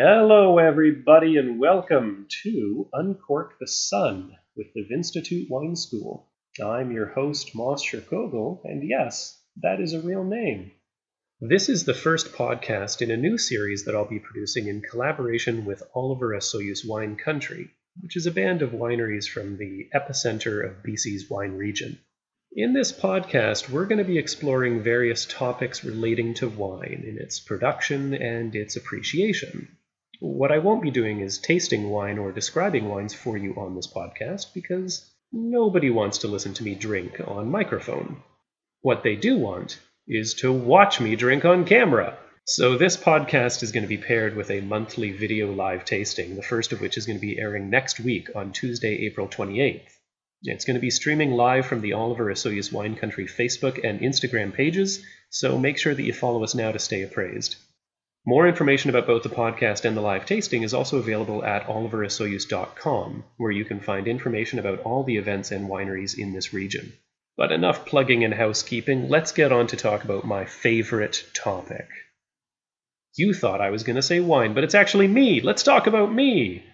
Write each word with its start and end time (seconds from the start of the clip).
Hello, 0.00 0.58
everybody, 0.58 1.38
and 1.38 1.58
welcome 1.58 2.28
to 2.44 2.88
Uncork 2.92 3.58
the 3.58 3.66
Sun 3.66 4.30
with 4.54 4.68
the 4.72 4.84
Vinstitute 4.88 5.50
Wine 5.50 5.74
School. 5.74 6.30
I'm 6.64 6.92
your 6.92 7.06
host, 7.06 7.52
Moss 7.56 7.84
Sherkogel, 7.84 8.60
and 8.62 8.88
yes, 8.88 9.42
that 9.60 9.80
is 9.80 9.94
a 9.94 10.00
real 10.00 10.22
name. 10.22 10.70
This 11.40 11.68
is 11.68 11.84
the 11.84 11.94
first 11.94 12.30
podcast 12.30 13.02
in 13.02 13.10
a 13.10 13.16
new 13.16 13.38
series 13.38 13.86
that 13.86 13.96
I'll 13.96 14.08
be 14.08 14.20
producing 14.20 14.68
in 14.68 14.82
collaboration 14.82 15.64
with 15.64 15.82
Oliver 15.96 16.28
Osoyoos 16.28 16.86
Wine 16.86 17.16
Country, 17.16 17.68
which 18.00 18.16
is 18.16 18.26
a 18.26 18.30
band 18.30 18.62
of 18.62 18.70
wineries 18.70 19.28
from 19.28 19.58
the 19.58 19.88
epicenter 19.92 20.64
of 20.64 20.84
BC's 20.84 21.28
wine 21.28 21.54
region. 21.56 21.98
In 22.52 22.72
this 22.72 22.92
podcast, 22.92 23.68
we're 23.68 23.86
going 23.86 23.98
to 23.98 24.04
be 24.04 24.18
exploring 24.18 24.80
various 24.80 25.26
topics 25.26 25.82
relating 25.82 26.34
to 26.34 26.48
wine 26.48 27.04
in 27.04 27.18
its 27.18 27.40
production 27.40 28.14
and 28.14 28.54
its 28.54 28.76
appreciation. 28.76 29.74
What 30.20 30.50
I 30.50 30.58
won't 30.58 30.82
be 30.82 30.90
doing 30.90 31.20
is 31.20 31.38
tasting 31.38 31.90
wine 31.90 32.18
or 32.18 32.32
describing 32.32 32.88
wines 32.88 33.14
for 33.14 33.36
you 33.36 33.54
on 33.54 33.76
this 33.76 33.86
podcast 33.86 34.52
because 34.52 35.08
nobody 35.30 35.90
wants 35.90 36.18
to 36.18 36.26
listen 36.26 36.54
to 36.54 36.64
me 36.64 36.74
drink 36.74 37.20
on 37.24 37.52
microphone. 37.52 38.20
What 38.80 39.04
they 39.04 39.14
do 39.14 39.38
want 39.38 39.78
is 40.08 40.34
to 40.40 40.52
watch 40.52 41.00
me 41.00 41.14
drink 41.14 41.44
on 41.44 41.64
camera. 41.64 42.18
So, 42.44 42.76
this 42.76 42.96
podcast 42.96 43.62
is 43.62 43.70
going 43.70 43.84
to 43.84 43.88
be 43.88 43.96
paired 43.96 44.34
with 44.34 44.50
a 44.50 44.60
monthly 44.60 45.12
video 45.12 45.52
live 45.52 45.84
tasting, 45.84 46.34
the 46.34 46.42
first 46.42 46.72
of 46.72 46.80
which 46.80 46.96
is 46.96 47.06
going 47.06 47.18
to 47.18 47.24
be 47.24 47.38
airing 47.38 47.70
next 47.70 48.00
week 48.00 48.28
on 48.34 48.50
Tuesday, 48.50 49.06
April 49.06 49.28
28th. 49.28 49.86
It's 50.42 50.64
going 50.64 50.74
to 50.74 50.80
be 50.80 50.90
streaming 50.90 51.30
live 51.30 51.66
from 51.66 51.80
the 51.80 51.92
Oliver 51.92 52.24
Osoyoos 52.24 52.72
Wine 52.72 52.96
Country 52.96 53.26
Facebook 53.26 53.84
and 53.84 54.00
Instagram 54.00 54.52
pages, 54.52 55.04
so 55.30 55.56
make 55.58 55.78
sure 55.78 55.94
that 55.94 56.02
you 56.02 56.12
follow 56.12 56.42
us 56.42 56.56
now 56.56 56.72
to 56.72 56.80
stay 56.80 57.02
appraised. 57.02 57.54
More 58.28 58.46
information 58.46 58.90
about 58.90 59.06
both 59.06 59.22
the 59.22 59.30
podcast 59.30 59.86
and 59.86 59.96
the 59.96 60.02
live 60.02 60.26
tasting 60.26 60.62
is 60.62 60.74
also 60.74 60.98
available 60.98 61.42
at 61.42 61.64
oliverosoyoos.com, 61.64 63.24
where 63.38 63.50
you 63.50 63.64
can 63.64 63.80
find 63.80 64.06
information 64.06 64.58
about 64.58 64.80
all 64.80 65.02
the 65.02 65.16
events 65.16 65.50
and 65.50 65.66
wineries 65.66 66.18
in 66.18 66.34
this 66.34 66.52
region. 66.52 66.92
But 67.38 67.52
enough 67.52 67.86
plugging 67.86 68.24
and 68.24 68.34
housekeeping, 68.34 69.08
let's 69.08 69.32
get 69.32 69.50
on 69.50 69.66
to 69.68 69.78
talk 69.78 70.04
about 70.04 70.26
my 70.26 70.44
favorite 70.44 71.24
topic. 71.32 71.88
You 73.16 73.32
thought 73.32 73.62
I 73.62 73.70
was 73.70 73.82
going 73.82 73.96
to 73.96 74.02
say 74.02 74.20
wine, 74.20 74.52
but 74.52 74.62
it's 74.62 74.74
actually 74.74 75.08
me. 75.08 75.40
Let's 75.40 75.62
talk 75.62 75.86
about 75.86 76.12
me. 76.12 76.66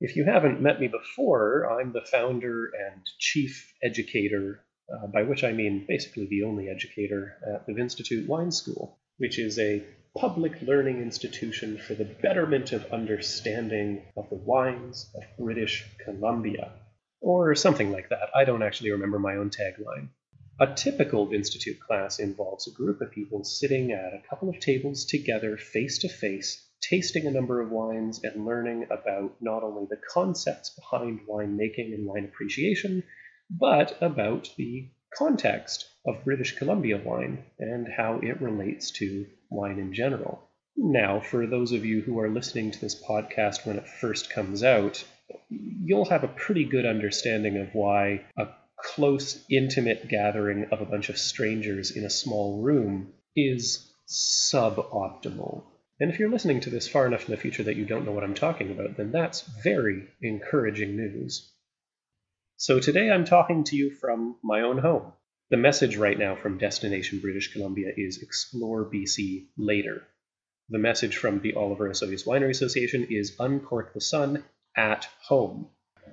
If 0.00 0.16
you 0.16 0.24
haven't 0.24 0.62
met 0.62 0.80
me 0.80 0.88
before, 0.88 1.78
I'm 1.78 1.92
the 1.92 2.06
founder 2.10 2.70
and 2.88 3.02
chief 3.18 3.74
educator, 3.82 4.64
uh, 4.90 5.08
by 5.08 5.24
which 5.24 5.44
I 5.44 5.52
mean 5.52 5.84
basically 5.86 6.26
the 6.30 6.44
only 6.44 6.70
educator 6.70 7.34
at 7.54 7.66
the 7.66 7.74
Vinstitute 7.74 8.26
Wine 8.26 8.50
School, 8.50 8.98
which 9.18 9.38
is 9.38 9.58
a 9.58 9.84
public 10.18 10.60
learning 10.60 11.00
institution 11.00 11.78
for 11.78 11.94
the 11.94 12.04
betterment 12.04 12.72
of 12.72 12.92
understanding 12.92 14.02
of 14.16 14.28
the 14.28 14.36
wines 14.36 15.10
of 15.14 15.22
British 15.38 15.86
Columbia 16.04 16.72
or 17.22 17.54
something 17.54 17.90
like 17.90 18.10
that. 18.10 18.28
I 18.34 18.44
don't 18.44 18.62
actually 18.62 18.90
remember 18.90 19.18
my 19.18 19.36
own 19.36 19.48
tagline. 19.48 20.08
A 20.60 20.74
typical 20.74 21.26
Vinstitute 21.26 21.80
class 21.80 22.18
involves 22.18 22.68
a 22.68 22.72
group 22.72 23.00
of 23.00 23.10
people 23.10 23.42
sitting 23.42 23.92
at 23.92 24.12
a 24.12 24.22
couple 24.28 24.50
of 24.50 24.60
tables 24.60 25.06
together 25.06 25.56
face 25.56 25.98
to 26.00 26.08
face, 26.08 26.62
tasting 26.82 27.26
a 27.26 27.30
number 27.30 27.62
of 27.62 27.70
wines 27.70 28.22
and 28.22 28.44
learning 28.44 28.88
about 28.90 29.40
not 29.40 29.62
only 29.62 29.86
the 29.88 30.00
concepts 30.12 30.70
behind 30.70 31.20
winemaking 31.26 31.94
and 31.94 32.06
wine 32.06 32.26
appreciation, 32.26 33.02
but 33.50 33.96
about 34.02 34.50
the 34.58 34.90
context 35.16 35.88
of 36.06 36.24
British 36.24 36.56
Columbia 36.56 36.98
wine 37.02 37.44
and 37.58 37.88
how 37.88 38.20
it 38.22 38.40
relates 38.42 38.90
to 38.92 39.26
wine 39.52 39.78
in 39.78 39.92
general. 39.92 40.48
Now, 40.76 41.20
for 41.20 41.46
those 41.46 41.72
of 41.72 41.84
you 41.84 42.00
who 42.00 42.18
are 42.18 42.30
listening 42.30 42.70
to 42.70 42.80
this 42.80 43.00
podcast 43.00 43.66
when 43.66 43.76
it 43.76 43.86
first 43.86 44.30
comes 44.30 44.62
out, 44.62 45.04
you'll 45.48 46.06
have 46.06 46.24
a 46.24 46.28
pretty 46.28 46.64
good 46.64 46.86
understanding 46.86 47.58
of 47.58 47.74
why 47.74 48.24
a 48.36 48.48
close, 48.76 49.44
intimate 49.50 50.08
gathering 50.08 50.66
of 50.72 50.80
a 50.80 50.86
bunch 50.86 51.08
of 51.08 51.18
strangers 51.18 51.90
in 51.92 52.04
a 52.04 52.10
small 52.10 52.62
room 52.62 53.12
is 53.36 53.92
suboptimal. 54.08 55.64
And 56.00 56.10
if 56.10 56.18
you're 56.18 56.30
listening 56.30 56.60
to 56.60 56.70
this 56.70 56.88
far 56.88 57.06
enough 57.06 57.26
in 57.26 57.30
the 57.30 57.40
future 57.40 57.62
that 57.62 57.76
you 57.76 57.84
don't 57.84 58.04
know 58.04 58.12
what 58.12 58.24
I'm 58.24 58.34
talking 58.34 58.72
about, 58.72 58.96
then 58.96 59.12
that's 59.12 59.42
very 59.62 60.08
encouraging 60.20 60.96
news. 60.96 61.52
So 62.56 62.80
today 62.80 63.10
I'm 63.10 63.24
talking 63.24 63.64
to 63.64 63.76
you 63.76 63.90
from 63.90 64.36
my 64.42 64.62
own 64.62 64.78
home. 64.78 65.12
The 65.52 65.58
message 65.58 65.98
right 65.98 66.18
now 66.18 66.34
from 66.34 66.56
Destination 66.56 67.18
British 67.18 67.52
Columbia 67.52 67.92
is 67.94 68.22
Explore 68.22 68.90
BC 68.90 69.48
later. 69.58 70.02
The 70.70 70.78
message 70.78 71.18
from 71.18 71.40
the 71.40 71.52
Oliver 71.52 71.90
Osoyoos 71.90 72.26
Winery 72.26 72.48
Association 72.48 73.06
is 73.10 73.36
Uncork 73.38 73.92
the 73.92 74.00
Sun 74.00 74.44
at 74.74 75.06
home. 75.20 75.68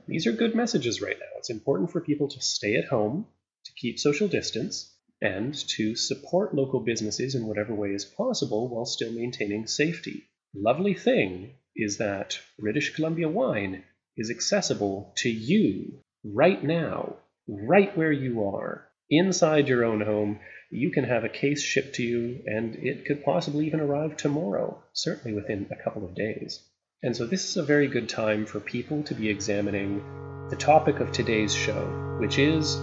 These 0.10 0.28
are 0.28 0.34
good 0.34 0.56
messages 0.56 1.02
right 1.02 1.16
now. 1.18 1.38
It's 1.38 1.50
important 1.50 1.90
for 1.90 2.02
people 2.02 2.28
to 2.28 2.42
stay 2.42 2.76
at 2.76 2.90
home, 2.90 3.28
to 3.64 3.72
keep 3.78 3.98
social 3.98 4.28
distance, 4.28 4.94
and 5.22 5.56
to 5.70 5.96
support 5.96 6.54
local 6.54 6.82
businesses 6.82 7.34
in 7.34 7.48
whatever 7.48 7.74
way 7.74 7.92
is 7.92 8.04
possible 8.04 8.68
while 8.68 8.84
still 8.84 9.14
maintaining 9.14 9.68
safety. 9.68 10.28
Lovely 10.54 10.96
thing 10.96 11.54
is 11.78 12.00
that 12.00 12.38
British 12.60 12.94
Columbia 12.94 13.30
wine 13.30 13.86
is 14.18 14.32
accessible 14.32 15.14
to 15.20 15.30
you 15.30 16.02
right 16.26 16.62
now, 16.62 17.16
right 17.48 17.96
where 17.98 18.12
you 18.12 18.44
are, 18.44 18.89
inside 19.10 19.68
your 19.68 19.86
own 19.86 20.02
home. 20.02 20.40
You 20.72 20.92
can 20.92 21.04
have 21.04 21.24
a 21.24 21.30
case 21.30 21.62
shipped 21.62 21.96
to 21.96 22.04
you, 22.04 22.42
and 22.46 22.76
it 22.76 23.06
could 23.06 23.24
possibly 23.24 23.66
even 23.66 23.80
arrive 23.80 24.18
tomorrow, 24.18 24.84
certainly 24.94 25.36
within 25.36 25.68
a 25.72 25.84
couple 25.84 26.06
of 26.06 26.16
days. 26.16 26.62
And 27.02 27.16
so 27.16 27.26
this 27.26 27.48
is 27.50 27.58
a 27.58 27.64
very 27.64 27.88
good 27.88 28.10
time 28.10 28.46
for 28.46 28.60
people 28.60 29.04
to 29.04 29.16
be 29.16 29.30
examining 29.30 30.04
the 30.50 30.56
topic 30.56 31.00
of 31.00 31.12
today's 31.12 31.54
show, 31.54 32.18
which 32.20 32.38
is 32.38 32.78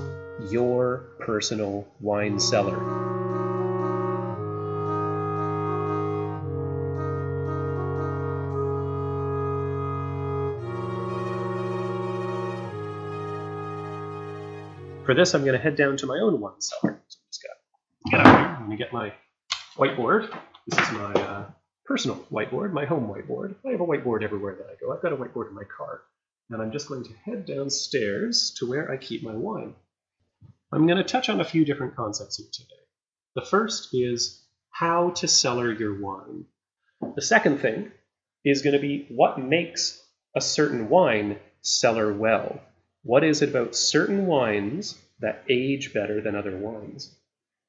your 0.51 1.17
personal 1.21 1.87
wine 2.01 2.41
cellar. 2.41 3.16
For 15.07 15.15
this, 15.15 15.35
I'm 15.35 15.45
going 15.45 15.57
to 15.57 15.63
head 15.63 15.77
down 15.77 15.97
to 15.99 16.07
my 16.07 16.19
own 16.19 16.41
wine 16.41 16.61
cellar. 16.61 17.01
So 17.07 17.19
I'm 17.21 17.27
just 17.31 17.43
going 17.45 17.55
to 17.55 18.11
get 18.11 18.27
out 18.27 18.39
here. 18.41 18.57
I'm 18.57 18.67
going 18.67 18.77
to 18.77 18.85
get 18.85 18.93
my 18.93 19.13
whiteboard. 19.77 20.37
This 20.67 20.81
is 20.81 20.93
my 20.95 21.13
uh, 21.13 21.45
personal 21.85 22.17
whiteboard, 22.33 22.73
my 22.73 22.87
home 22.87 23.09
whiteboard. 23.09 23.55
I 23.65 23.71
have 23.71 23.81
a 23.81 23.87
whiteboard 23.87 24.25
everywhere 24.25 24.57
that 24.57 24.67
I 24.67 24.75
go. 24.81 24.93
I've 24.93 25.03
got 25.03 25.13
a 25.13 25.17
whiteboard 25.17 25.49
in 25.49 25.55
my 25.55 25.63
car. 25.63 26.01
And 26.51 26.61
I'm 26.61 26.73
just 26.73 26.89
going 26.89 27.05
to 27.05 27.13
head 27.25 27.47
downstairs 27.47 28.57
to 28.59 28.69
where 28.69 28.91
I 28.91 28.97
keep 28.97 29.23
my 29.23 29.35
wine. 29.35 29.77
I'm 30.73 30.89
going 30.89 30.99
to 30.99 31.05
touch 31.05 31.29
on 31.29 31.41
a 31.41 31.45
few 31.45 31.65
different 31.65 31.95
concepts 31.95 32.39
here 32.39 32.49
today. 32.53 32.83
The 33.37 33.47
first 33.47 33.91
is 33.93 34.45
how 34.71 35.11
to 35.11 35.29
cellar 35.29 35.73
your 35.73 36.01
wine. 36.01 36.47
The 37.15 37.23
second 37.23 37.61
thing 37.61 37.93
is 38.45 38.63
going 38.63 38.75
to 38.75 38.83
be 38.83 39.07
what 39.11 39.39
makes 39.39 40.03
a 40.35 40.41
certain 40.41 40.89
wine 40.89 41.39
cellar 41.61 42.13
well. 42.13 42.61
What 43.07 43.23
is 43.23 43.41
it 43.41 43.51
about 43.51 43.77
certain 43.77 44.27
wines 44.27 45.01
that 45.21 45.45
age 45.49 45.95
better 45.95 46.21
than 46.21 46.35
other 46.35 46.57
wines? 46.57 47.17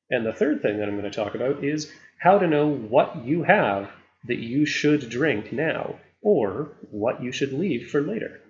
And 0.09 0.25
the 0.25 0.33
third 0.33 0.63
thing 0.63 0.79
that 0.79 0.87
I'm 0.87 0.99
going 0.99 1.11
to 1.11 1.15
talk 1.15 1.35
about 1.35 1.63
is 1.63 1.91
how 2.19 2.39
to 2.39 2.47
know 2.47 2.67
what 2.67 3.23
you 3.23 3.43
have 3.43 3.91
that 4.23 4.39
you 4.39 4.65
should 4.65 5.11
drink 5.11 5.53
now 5.53 5.99
or 6.23 6.71
what 6.89 7.21
you 7.21 7.31
should 7.31 7.53
leave 7.53 7.91
for 7.91 8.01
later. 8.01 8.41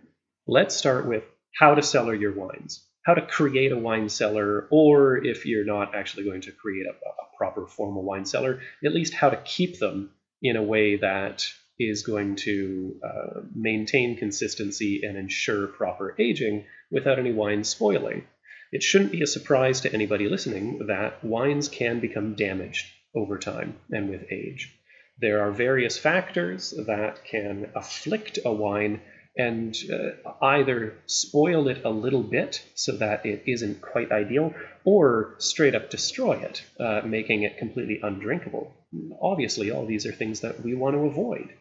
Let's 0.48 0.78
start 0.78 1.06
with 1.06 1.26
how 1.60 1.76
to 1.76 1.84
cellar 1.84 2.16
your 2.16 2.32
wines, 2.32 2.86
how 3.06 3.16
to 3.16 3.22
create 3.22 3.74
a 3.74 3.78
wine 3.78 4.08
cellar, 4.08 4.70
or 4.72 5.18
if 5.18 5.46
you're 5.46 5.66
not 5.66 5.94
actually 5.94 6.24
going 6.24 6.42
to 6.44 6.54
create 6.54 6.86
a, 6.88 6.92
a 6.92 7.38
proper 7.38 7.68
formal 7.68 8.04
wine 8.04 8.26
cellar, 8.26 8.62
at 8.86 8.94
least 8.94 9.14
how 9.14 9.30
to 9.30 9.42
keep 9.44 9.78
them 9.80 10.12
in 10.42 10.56
a 10.56 10.64
way 10.64 10.96
that 10.96 11.52
is 11.80 12.04
going 12.04 12.36
to 12.36 12.96
uh, 13.04 13.42
maintain 13.56 14.18
consistency 14.18 15.02
and 15.04 15.18
ensure 15.18 15.68
proper 15.68 16.16
aging 16.20 16.66
without 16.92 17.20
any 17.20 17.32
wine 17.32 17.64
spoiling. 17.64 18.24
It 18.72 18.84
shouldn't 18.84 19.12
be 19.12 19.22
a 19.22 19.28
surprise 19.28 19.82
to 19.82 19.94
anybody 19.94 20.28
listening 20.28 20.88
that 20.88 21.24
wines 21.24 21.70
can 21.70 22.00
become 22.00 22.36
damaged 22.36 22.86
over 23.16 23.38
time 23.38 23.76
and 23.92 24.10
with 24.10 24.26
age. 24.32 24.74
There 25.20 25.42
are 25.42 25.52
various 25.52 25.98
factors 25.98 26.74
that 26.86 27.24
can 27.24 27.70
afflict 27.76 28.40
a 28.44 28.52
wine 28.52 29.02
and 29.38 29.78
uh, 29.92 30.32
either 30.42 30.96
spoil 31.06 31.68
it 31.68 31.86
a 31.86 31.90
little 31.90 32.24
bit 32.24 32.64
so 32.74 32.98
that 32.98 33.26
it 33.26 33.44
isn't 33.46 33.82
quite 33.82 34.12
ideal, 34.12 34.54
or 34.84 35.36
straight 35.38 35.76
up 35.76 35.90
destroy 35.90 36.34
it, 36.34 36.64
uh, 36.80 37.02
making 37.06 37.44
it 37.44 37.58
completely 37.58 38.00
undrinkable. 38.02 38.74
Obviously, 39.22 39.70
all 39.70 39.86
these 39.86 40.06
are 40.08 40.12
things 40.12 40.42
that 40.42 40.64
we 40.64 40.74
want 40.74 40.96
to 40.96 41.02
avoid. 41.02 41.54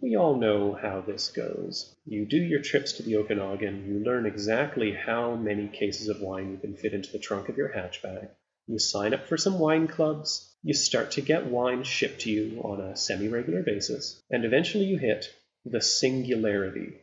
We 0.00 0.16
all 0.16 0.36
know 0.36 0.72
how 0.72 1.02
this 1.02 1.28
goes. 1.30 1.94
You 2.04 2.26
do 2.26 2.36
your 2.36 2.60
trips 2.60 2.92
to 2.94 3.02
the 3.02 3.16
Okanagan, 3.16 3.86
you 3.86 4.04
learn 4.04 4.26
exactly 4.26 4.92
how 4.92 5.36
many 5.36 5.68
cases 5.68 6.08
of 6.08 6.20
wine 6.20 6.50
you 6.50 6.58
can 6.58 6.76
fit 6.76 6.94
into 6.94 7.12
the 7.12 7.18
trunk 7.18 7.48
of 7.48 7.56
your 7.56 7.72
hatchback, 7.72 8.30
you 8.66 8.78
sign 8.78 9.12
up 9.12 9.26
for 9.28 9.36
some 9.36 9.58
wine 9.58 9.86
clubs, 9.86 10.56
you 10.62 10.74
start 10.74 11.12
to 11.12 11.20
get 11.20 11.46
wine 11.46 11.84
shipped 11.84 12.22
to 12.22 12.30
you 12.30 12.60
on 12.62 12.80
a 12.80 12.96
semi 12.96 13.28
regular 13.28 13.62
basis, 13.62 14.22
and 14.30 14.44
eventually 14.44 14.86
you 14.86 14.98
hit 14.98 15.26
the 15.64 15.80
singularity. 15.80 16.94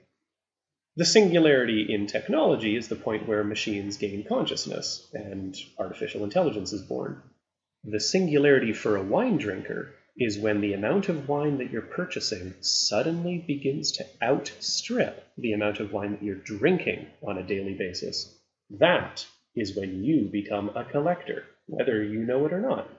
The 0.97 1.05
singularity 1.05 1.93
in 1.93 2.07
technology 2.07 2.75
is 2.75 2.88
the 2.88 2.95
point 2.95 3.27
where 3.27 3.43
machines 3.43 3.97
gain 3.97 4.25
consciousness 4.25 5.09
and 5.13 5.55
artificial 5.77 6.23
intelligence 6.23 6.73
is 6.73 6.81
born. 6.81 7.21
The 7.83 7.99
singularity 7.99 8.73
for 8.73 8.97
a 8.97 9.03
wine 9.03 9.38
drinker 9.38 9.93
is 10.18 10.38
when 10.38 10.62
the 10.62 10.74
amount 10.74 11.10
of 11.10 11.28
wine 11.28 11.58
that 11.58 11.72
you're 11.72 11.81
purchasing 11.81 12.54
suddenly 12.62 13.38
begins 13.48 13.94
to 13.94 14.06
outstrip 14.22 15.25
the 15.38 15.54
amount 15.54 15.80
of 15.80 15.94
wine 15.94 16.12
that 16.12 16.24
you're 16.24 16.36
drinking 16.36 17.08
on 17.25 17.38
a 17.38 17.48
daily 17.48 17.74
basis. 17.74 18.38
That 18.72 19.25
is 19.56 19.75
when 19.75 20.04
you 20.04 20.30
become 20.31 20.69
a 20.75 20.86
collector, 20.86 21.46
whether 21.66 22.04
you 22.04 22.19
know 22.25 22.46
it 22.46 22.54
or 22.54 22.62
not. 22.62 22.90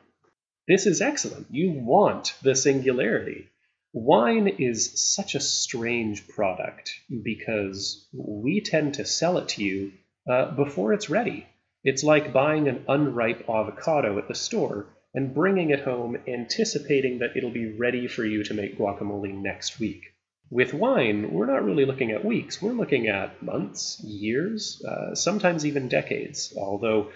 This 0.69 0.87
is 0.87 1.01
excellent. 1.01 1.49
You 1.51 1.71
want 1.73 2.35
the 2.43 2.55
singularity. 2.55 3.49
Wine 3.93 4.49
is 4.49 5.15
such 5.15 5.35
a 5.35 5.41
strange 5.41 6.29
product 6.29 6.99
because 7.23 8.09
we 8.13 8.61
tend 8.61 8.95
to 8.95 9.05
sell 9.05 9.39
it 9.39 9.49
to 9.49 9.65
you 9.65 9.93
uh, 10.31 10.53
before 10.53 10.93
it's 10.93 11.11
ready. 11.11 11.47
It's 11.85 12.05
like 12.05 12.33
buying 12.33 12.69
an 12.69 12.85
unripe 12.89 13.49
avocado 13.49 14.19
at 14.19 14.29
the 14.29 14.35
store 14.35 14.87
and 15.15 15.35
bringing 15.35 15.71
it 15.71 15.81
home 15.81 16.17
anticipating 16.27 17.19
that 17.19 17.37
it'll 17.37 17.51
be 17.51 17.77
ready 17.77 18.07
for 18.09 18.25
you 18.25 18.43
to 18.45 18.55
make 18.55 18.79
guacamole 18.79 19.35
next 19.35 19.79
week. 19.79 20.03
With 20.51 20.75
wine, 20.75 21.33
we're 21.33 21.47
not 21.47 21.65
really 21.65 21.85
looking 21.85 22.11
at 22.11 22.25
weeks, 22.25 22.61
we're 22.61 22.73
looking 22.73 23.09
at 23.09 23.43
months, 23.43 24.03
years, 24.05 24.83
uh, 24.85 25.15
sometimes 25.15 25.65
even 25.65 25.89
decades, 25.89 26.55
although 26.57 27.11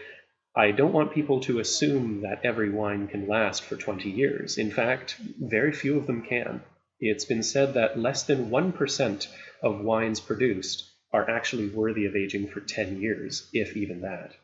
I 0.55 0.71
don't 0.71 0.95
want 0.95 1.13
people 1.13 1.41
to 1.41 1.59
assume 1.59 2.23
that 2.23 2.41
every 2.43 2.71
wine 2.71 3.09
can 3.09 3.29
last 3.29 3.63
for 3.63 3.77
20 3.77 4.09
years. 4.09 4.57
In 4.57 4.71
fact, 4.71 5.17
very 5.39 5.73
few 5.73 5.99
of 5.99 6.07
them 6.07 6.23
can. 6.23 6.63
It's 6.99 7.27
been 7.27 7.43
said 7.43 7.75
that 7.75 7.99
less 7.99 8.23
than 8.23 8.49
1% 8.49 9.29
of 9.63 9.83
wines 9.83 10.19
produced 10.19 10.91
are 11.13 11.29
actually 11.29 11.69
worthy 11.69 12.07
of 12.07 12.17
aging 12.17 12.49
for 12.49 12.61
10 12.61 13.03
years, 13.03 13.51
if 13.53 13.77
even 13.77 14.01
that. 14.01 14.35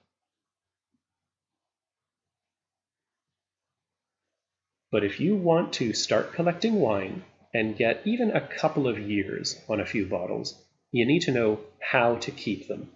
But 4.93 5.05
if 5.05 5.21
you 5.21 5.37
want 5.37 5.73
to 5.75 5.95
start 5.95 6.35
collecting 6.35 6.75
wine 6.75 7.25
and 7.55 7.79
get 7.79 8.03
even 8.05 8.31
a 8.31 8.47
couple 8.47 8.87
of 8.87 8.99
years 8.99 9.59
on 9.67 9.81
a 9.81 9.87
few 9.87 10.05
bottles, 10.05 10.63
you 10.91 11.07
need 11.07 11.23
to 11.23 11.33
know 11.33 11.61
how 11.81 12.17
to 12.17 12.31
keep 12.31 12.69
them. 12.69 12.91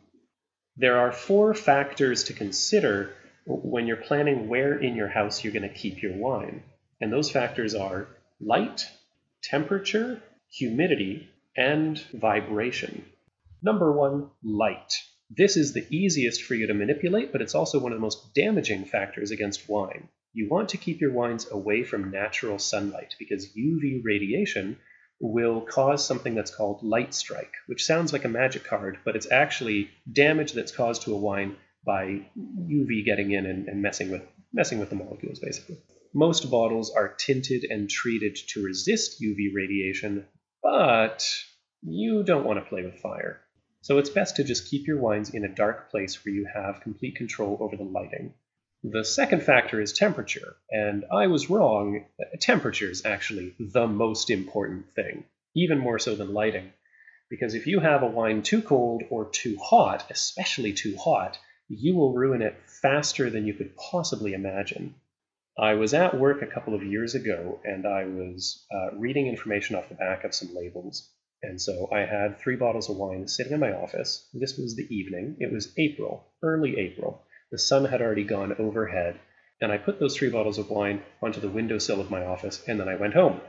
There 0.76 0.98
are 0.98 1.10
four 1.10 1.54
factors 1.54 2.24
to 2.24 2.34
consider 2.34 3.14
when 3.46 3.86
you're 3.86 3.96
planning 3.96 4.46
where 4.46 4.78
in 4.78 4.94
your 4.94 5.08
house 5.08 5.42
you're 5.42 5.54
going 5.54 5.62
to 5.62 5.74
keep 5.74 6.02
your 6.02 6.12
wine. 6.12 6.62
And 7.00 7.10
those 7.10 7.30
factors 7.30 7.74
are 7.74 8.08
light, 8.40 8.86
temperature, 9.42 10.22
humidity, 10.50 11.30
and 11.56 11.98
vibration. 12.12 13.06
Number 13.62 13.90
one, 13.90 14.28
light. 14.42 15.02
This 15.30 15.56
is 15.56 15.72
the 15.72 15.86
easiest 15.88 16.42
for 16.42 16.54
you 16.54 16.66
to 16.66 16.74
manipulate, 16.74 17.32
but 17.32 17.40
it's 17.40 17.54
also 17.54 17.78
one 17.78 17.92
of 17.92 17.96
the 17.96 18.02
most 18.02 18.34
damaging 18.34 18.84
factors 18.84 19.30
against 19.30 19.66
wine. 19.66 20.10
You 20.36 20.50
want 20.50 20.68
to 20.68 20.76
keep 20.76 21.00
your 21.00 21.12
wines 21.12 21.50
away 21.50 21.82
from 21.82 22.10
natural 22.10 22.58
sunlight 22.58 23.14
because 23.18 23.56
UV 23.56 24.02
radiation 24.04 24.76
will 25.18 25.62
cause 25.62 26.06
something 26.06 26.34
that's 26.34 26.54
called 26.54 26.82
light 26.82 27.14
strike, 27.14 27.54
which 27.68 27.86
sounds 27.86 28.12
like 28.12 28.26
a 28.26 28.28
magic 28.28 28.62
card, 28.62 28.98
but 29.02 29.16
it's 29.16 29.32
actually 29.32 29.88
damage 30.12 30.52
that's 30.52 30.76
caused 30.76 31.00
to 31.04 31.14
a 31.14 31.16
wine 31.16 31.56
by 31.86 32.28
UV 32.38 33.02
getting 33.06 33.30
in 33.30 33.46
and, 33.46 33.66
and 33.66 33.80
messing 33.80 34.10
with 34.10 34.28
messing 34.52 34.78
with 34.78 34.90
the 34.90 34.96
molecules 34.96 35.38
basically. 35.38 35.78
Most 36.12 36.50
bottles 36.50 36.90
are 36.90 37.08
tinted 37.08 37.64
and 37.64 37.88
treated 37.88 38.36
to 38.48 38.62
resist 38.62 39.22
UV 39.22 39.54
radiation, 39.54 40.26
but 40.62 41.26
you 41.80 42.22
don't 42.22 42.44
want 42.44 42.62
to 42.62 42.68
play 42.68 42.82
with 42.82 43.00
fire. 43.00 43.40
So 43.80 43.96
it's 43.96 44.10
best 44.10 44.36
to 44.36 44.44
just 44.44 44.68
keep 44.68 44.86
your 44.86 44.98
wines 44.98 45.30
in 45.30 45.46
a 45.46 45.54
dark 45.54 45.90
place 45.90 46.22
where 46.22 46.34
you 46.34 46.46
have 46.54 46.82
complete 46.82 47.16
control 47.16 47.56
over 47.58 47.74
the 47.74 47.84
lighting. 47.84 48.34
The 48.88 49.02
second 49.02 49.42
factor 49.42 49.80
is 49.80 49.92
temperature, 49.92 50.54
and 50.70 51.04
I 51.10 51.26
was 51.26 51.50
wrong. 51.50 52.06
Temperature 52.38 52.88
is 52.88 53.04
actually 53.04 53.56
the 53.58 53.88
most 53.88 54.30
important 54.30 54.92
thing, 54.92 55.24
even 55.56 55.78
more 55.80 55.98
so 55.98 56.14
than 56.14 56.32
lighting. 56.32 56.72
Because 57.28 57.56
if 57.56 57.66
you 57.66 57.80
have 57.80 58.04
a 58.04 58.08
wine 58.08 58.42
too 58.42 58.62
cold 58.62 59.02
or 59.10 59.28
too 59.28 59.56
hot, 59.60 60.08
especially 60.08 60.72
too 60.72 60.96
hot, 60.96 61.36
you 61.66 61.96
will 61.96 62.14
ruin 62.14 62.42
it 62.42 62.54
faster 62.80 63.28
than 63.28 63.44
you 63.44 63.54
could 63.54 63.74
possibly 63.74 64.34
imagine. 64.34 64.94
I 65.58 65.74
was 65.74 65.92
at 65.92 66.16
work 66.16 66.42
a 66.42 66.46
couple 66.46 66.72
of 66.72 66.84
years 66.84 67.16
ago 67.16 67.60
and 67.64 67.86
I 67.88 68.04
was 68.04 68.68
uh, 68.72 68.96
reading 68.96 69.26
information 69.26 69.74
off 69.74 69.88
the 69.88 69.96
back 69.96 70.22
of 70.22 70.32
some 70.32 70.54
labels. 70.54 71.10
And 71.42 71.60
so 71.60 71.88
I 71.92 72.06
had 72.06 72.38
three 72.38 72.54
bottles 72.54 72.88
of 72.88 72.98
wine 72.98 73.26
sitting 73.26 73.52
in 73.52 73.58
my 73.58 73.72
office. 73.72 74.28
This 74.32 74.56
was 74.56 74.76
the 74.76 74.86
evening. 74.94 75.38
It 75.40 75.52
was 75.52 75.74
April, 75.76 76.28
early 76.40 76.78
April. 76.78 77.25
The 77.52 77.58
sun 77.58 77.84
had 77.84 78.02
already 78.02 78.24
gone 78.24 78.56
overhead, 78.58 79.20
and 79.60 79.70
I 79.70 79.78
put 79.78 80.00
those 80.00 80.16
three 80.16 80.30
bottles 80.30 80.58
of 80.58 80.68
wine 80.68 81.02
onto 81.22 81.40
the 81.40 81.48
windowsill 81.48 82.00
of 82.00 82.10
my 82.10 82.24
office, 82.24 82.62
and 82.66 82.80
then 82.80 82.88
I 82.88 82.96
went 82.96 83.14
home. 83.14 83.40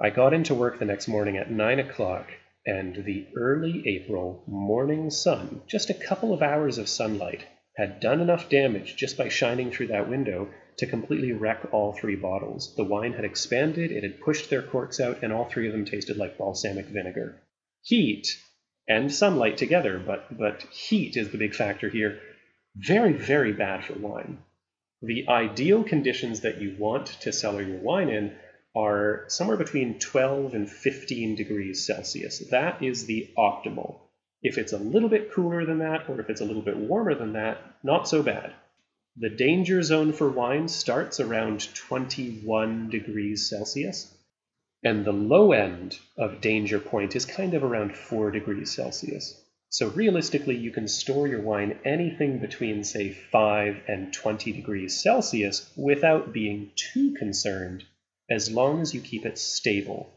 I 0.00 0.10
got 0.10 0.34
into 0.34 0.54
work 0.54 0.78
the 0.78 0.84
next 0.84 1.08
morning 1.08 1.36
at 1.36 1.50
nine 1.50 1.78
o'clock, 1.78 2.30
and 2.66 2.94
the 3.04 3.26
early 3.34 3.82
April 3.86 4.44
morning 4.46 5.10
sun, 5.10 5.62
just 5.66 5.88
a 5.88 5.94
couple 5.94 6.34
of 6.34 6.42
hours 6.42 6.76
of 6.78 6.88
sunlight, 6.88 7.46
had 7.76 8.00
done 8.00 8.20
enough 8.20 8.50
damage 8.50 8.96
just 8.96 9.16
by 9.16 9.28
shining 9.28 9.70
through 9.70 9.86
that 9.86 10.10
window 10.10 10.48
to 10.76 10.86
completely 10.86 11.32
wreck 11.32 11.66
all 11.72 11.92
three 11.92 12.16
bottles. 12.16 12.74
The 12.76 12.84
wine 12.84 13.14
had 13.14 13.24
expanded, 13.24 13.90
it 13.90 14.02
had 14.02 14.20
pushed 14.20 14.50
their 14.50 14.62
corks 14.62 15.00
out, 15.00 15.22
and 15.22 15.32
all 15.32 15.46
three 15.46 15.66
of 15.66 15.72
them 15.72 15.84
tasted 15.86 16.16
like 16.18 16.36
balsamic 16.36 16.86
vinegar. 16.86 17.40
Heat 17.82 18.28
and 18.86 19.12
sunlight 19.12 19.56
together, 19.56 19.98
but, 19.98 20.36
but 20.36 20.62
heat 20.70 21.16
is 21.16 21.30
the 21.30 21.38
big 21.38 21.54
factor 21.54 21.88
here, 21.88 22.20
very, 22.78 23.12
very 23.12 23.52
bad 23.52 23.84
for 23.84 23.94
wine. 23.94 24.38
The 25.02 25.28
ideal 25.28 25.84
conditions 25.84 26.40
that 26.40 26.60
you 26.60 26.76
want 26.78 27.06
to 27.20 27.32
cellar 27.32 27.62
your 27.62 27.78
wine 27.78 28.08
in 28.08 28.36
are 28.76 29.24
somewhere 29.28 29.56
between 29.56 29.98
12 29.98 30.54
and 30.54 30.70
15 30.70 31.34
degrees 31.34 31.86
Celsius. 31.86 32.38
That 32.50 32.82
is 32.82 33.06
the 33.06 33.30
optimal. 33.36 33.98
If 34.42 34.58
it's 34.58 34.72
a 34.72 34.78
little 34.78 35.08
bit 35.08 35.32
cooler 35.32 35.64
than 35.66 35.80
that, 35.80 36.08
or 36.08 36.20
if 36.20 36.30
it's 36.30 36.40
a 36.40 36.44
little 36.44 36.62
bit 36.62 36.76
warmer 36.76 37.14
than 37.14 37.32
that, 37.32 37.58
not 37.82 38.08
so 38.08 38.22
bad. 38.22 38.52
The 39.16 39.30
danger 39.30 39.82
zone 39.82 40.12
for 40.12 40.30
wine 40.30 40.68
starts 40.68 41.18
around 41.18 41.74
21 41.74 42.88
degrees 42.90 43.50
Celsius, 43.50 44.14
and 44.84 45.04
the 45.04 45.12
low 45.12 45.50
end 45.50 45.98
of 46.16 46.40
danger 46.40 46.78
point 46.78 47.16
is 47.16 47.24
kind 47.26 47.54
of 47.54 47.64
around 47.64 47.96
4 47.96 48.30
degrees 48.30 48.70
Celsius. 48.70 49.42
So 49.70 49.88
realistically, 49.88 50.56
you 50.56 50.70
can 50.70 50.88
store 50.88 51.28
your 51.28 51.42
wine 51.42 51.78
anything 51.84 52.38
between, 52.38 52.84
say, 52.84 53.10
5 53.10 53.82
and 53.86 54.10
20 54.14 54.52
degrees 54.52 55.02
Celsius 55.02 55.70
without 55.76 56.32
being 56.32 56.70
too 56.74 57.12
concerned, 57.12 57.84
as 58.30 58.50
long 58.50 58.80
as 58.80 58.94
you 58.94 59.02
keep 59.02 59.26
it 59.26 59.36
stable. 59.36 60.10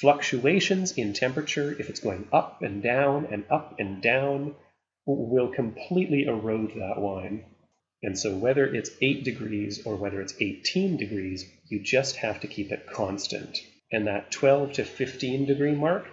Fluctuations 0.00 0.92
in 0.96 1.14
temperature, 1.14 1.74
if 1.80 1.90
it's 1.90 1.98
going 1.98 2.28
up 2.32 2.62
and 2.62 2.80
down 2.80 3.26
and 3.26 3.44
up 3.50 3.74
and 3.80 4.00
down, 4.00 4.54
will 5.04 5.48
completely 5.48 6.22
erode 6.22 6.72
that 6.76 7.00
wine. 7.00 7.44
And 8.04 8.16
so, 8.16 8.36
whether 8.36 8.72
it's 8.72 8.92
8 9.00 9.24
degrees 9.24 9.84
or 9.84 9.96
whether 9.96 10.20
it's 10.20 10.34
18 10.40 10.96
degrees, 10.96 11.44
you 11.68 11.82
just 11.82 12.16
have 12.16 12.40
to 12.42 12.46
keep 12.46 12.70
it 12.70 12.86
constant. 12.86 13.58
And 13.90 14.06
that 14.06 14.30
12 14.30 14.74
to 14.74 14.84
15 14.84 15.46
degree 15.46 15.74
mark, 15.74 16.06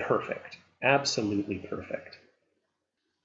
perfect. 0.00 0.58
Absolutely 0.82 1.58
perfect. 1.58 2.18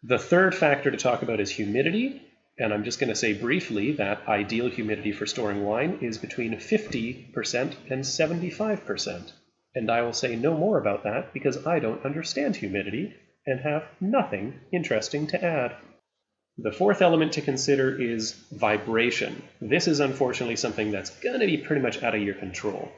The 0.04 0.20
third 0.20 0.56
factor 0.56 0.90
to 0.90 0.98
talk 0.98 1.22
about 1.22 1.40
is 1.40 1.52
humidity. 1.52 2.22
And 2.58 2.74
I'm 2.74 2.84
just 2.84 3.00
going 3.00 3.10
to 3.10 3.16
say 3.16 3.34
briefly 3.34 3.94
that 3.94 4.28
ideal 4.28 4.70
humidity 4.70 5.14
for 5.14 5.26
storing 5.26 5.64
wine 5.64 6.00
is 6.02 6.18
between 6.18 6.56
50% 6.56 7.76
and 7.90 8.04
75%. 8.04 9.32
And 9.76 9.90
I 9.90 10.02
will 10.02 10.14
say 10.14 10.36
no 10.36 10.58
more 10.58 10.78
about 10.78 11.04
that 11.04 11.34
because 11.34 11.66
I 11.66 11.80
don't 11.80 12.04
understand 12.06 12.56
humidity 12.58 13.14
and 13.46 13.62
have 13.62 13.84
nothing 14.02 14.60
interesting 14.74 15.28
to 15.28 15.44
add. 15.44 15.76
The 16.58 16.74
fourth 16.74 17.02
element 17.02 17.34
to 17.34 17.42
consider 17.42 18.02
is 18.02 18.34
vibration. 18.52 19.42
This 19.62 19.88
is 19.88 20.02
unfortunately 20.02 20.58
something 20.58 20.92
that's 20.92 21.12
going 21.22 21.40
to 21.40 21.46
be 21.46 21.58
pretty 21.58 21.82
much 21.82 22.04
out 22.04 22.16
of 22.16 22.22
your 22.22 22.36
control. 22.36 22.92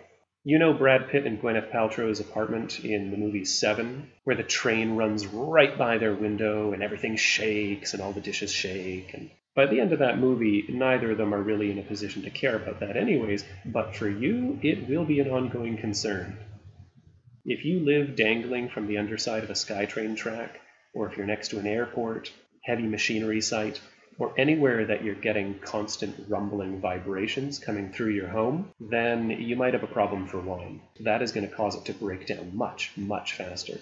You 0.43 0.57
know 0.57 0.74
Brad 0.74 1.10
Pitt 1.10 1.27
and 1.27 1.39
Gwyneth 1.39 1.71
Paltrow's 1.71 2.19
apartment 2.19 2.83
in 2.83 3.12
the 3.12 3.17
movie 3.17 3.45
Seven, 3.45 4.12
where 4.24 4.36
the 4.36 4.41
train 4.41 4.95
runs 4.95 5.27
right 5.27 5.77
by 5.77 6.00
their 6.00 6.15
window 6.15 6.74
and 6.74 6.81
everything 6.81 7.15
shakes 7.15 7.93
and 7.93 8.01
all 8.01 8.12
the 8.12 8.21
dishes 8.21 8.51
shake. 8.51 9.13
And 9.13 9.29
by 9.55 9.67
the 9.67 9.79
end 9.79 9.93
of 9.93 10.00
that 10.00 10.17
movie, 10.17 10.65
neither 10.67 11.12
of 11.12 11.19
them 11.19 11.36
are 11.36 11.41
really 11.43 11.69
in 11.69 11.77
a 11.77 11.83
position 11.83 12.24
to 12.24 12.31
care 12.31 12.55
about 12.55 12.79
that, 12.79 12.98
anyways. 12.98 13.45
But 13.65 13.95
for 13.95 14.10
you, 14.10 14.60
it 14.63 14.89
will 14.89 15.05
be 15.05 15.19
an 15.19 15.29
ongoing 15.29 15.77
concern. 15.77 16.36
If 17.45 17.63
you 17.63 17.81
live 17.81 18.15
dangling 18.15 18.69
from 18.69 18.88
the 18.88 18.98
underside 18.98 19.43
of 19.43 19.51
a 19.51 19.53
SkyTrain 19.53 20.17
track, 20.17 20.60
or 20.95 21.07
if 21.07 21.17
you're 21.17 21.27
next 21.27 21.50
to 21.50 21.60
an 21.60 21.67
airport, 21.67 22.31
heavy 22.63 22.88
machinery 22.88 23.41
site, 23.41 23.79
or 24.21 24.31
anywhere 24.37 24.85
that 24.85 25.03
you're 25.03 25.15
getting 25.15 25.57
constant 25.57 26.15
rumbling 26.29 26.79
vibrations 26.79 27.57
coming 27.57 27.91
through 27.91 28.11
your 28.11 28.27
home, 28.27 28.71
then 28.79 29.31
you 29.31 29.55
might 29.55 29.73
have 29.73 29.81
a 29.81 29.87
problem 29.87 30.27
for 30.27 30.39
wine. 30.39 30.79
That 30.99 31.23
is 31.23 31.31
going 31.31 31.49
to 31.49 31.55
cause 31.55 31.75
it 31.75 31.85
to 31.85 31.93
break 31.93 32.27
down 32.27 32.55
much, 32.55 32.91
much 32.95 33.33
faster. 33.33 33.79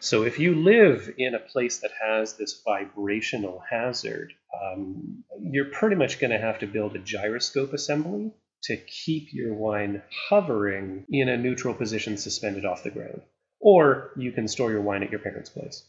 So 0.00 0.24
if 0.24 0.40
you 0.40 0.56
live 0.56 1.08
in 1.16 1.36
a 1.36 1.38
place 1.38 1.78
that 1.78 1.92
has 2.04 2.32
this 2.32 2.60
vibrational 2.64 3.62
hazard, 3.70 4.32
um, 4.60 5.22
you're 5.40 5.66
pretty 5.66 5.94
much 5.94 6.18
going 6.18 6.32
to 6.32 6.40
have 6.40 6.58
to 6.58 6.66
build 6.66 6.96
a 6.96 6.98
gyroscope 6.98 7.72
assembly 7.72 8.32
to 8.64 8.76
keep 8.78 9.32
your 9.32 9.54
wine 9.54 10.02
hovering 10.28 11.04
in 11.08 11.28
a 11.28 11.36
neutral 11.36 11.72
position 11.72 12.16
suspended 12.16 12.64
off 12.64 12.82
the 12.82 12.90
ground. 12.90 13.22
Or 13.60 14.10
you 14.16 14.32
can 14.32 14.48
store 14.48 14.72
your 14.72 14.80
wine 14.80 15.04
at 15.04 15.12
your 15.12 15.20
parents' 15.20 15.50
place. 15.50 15.84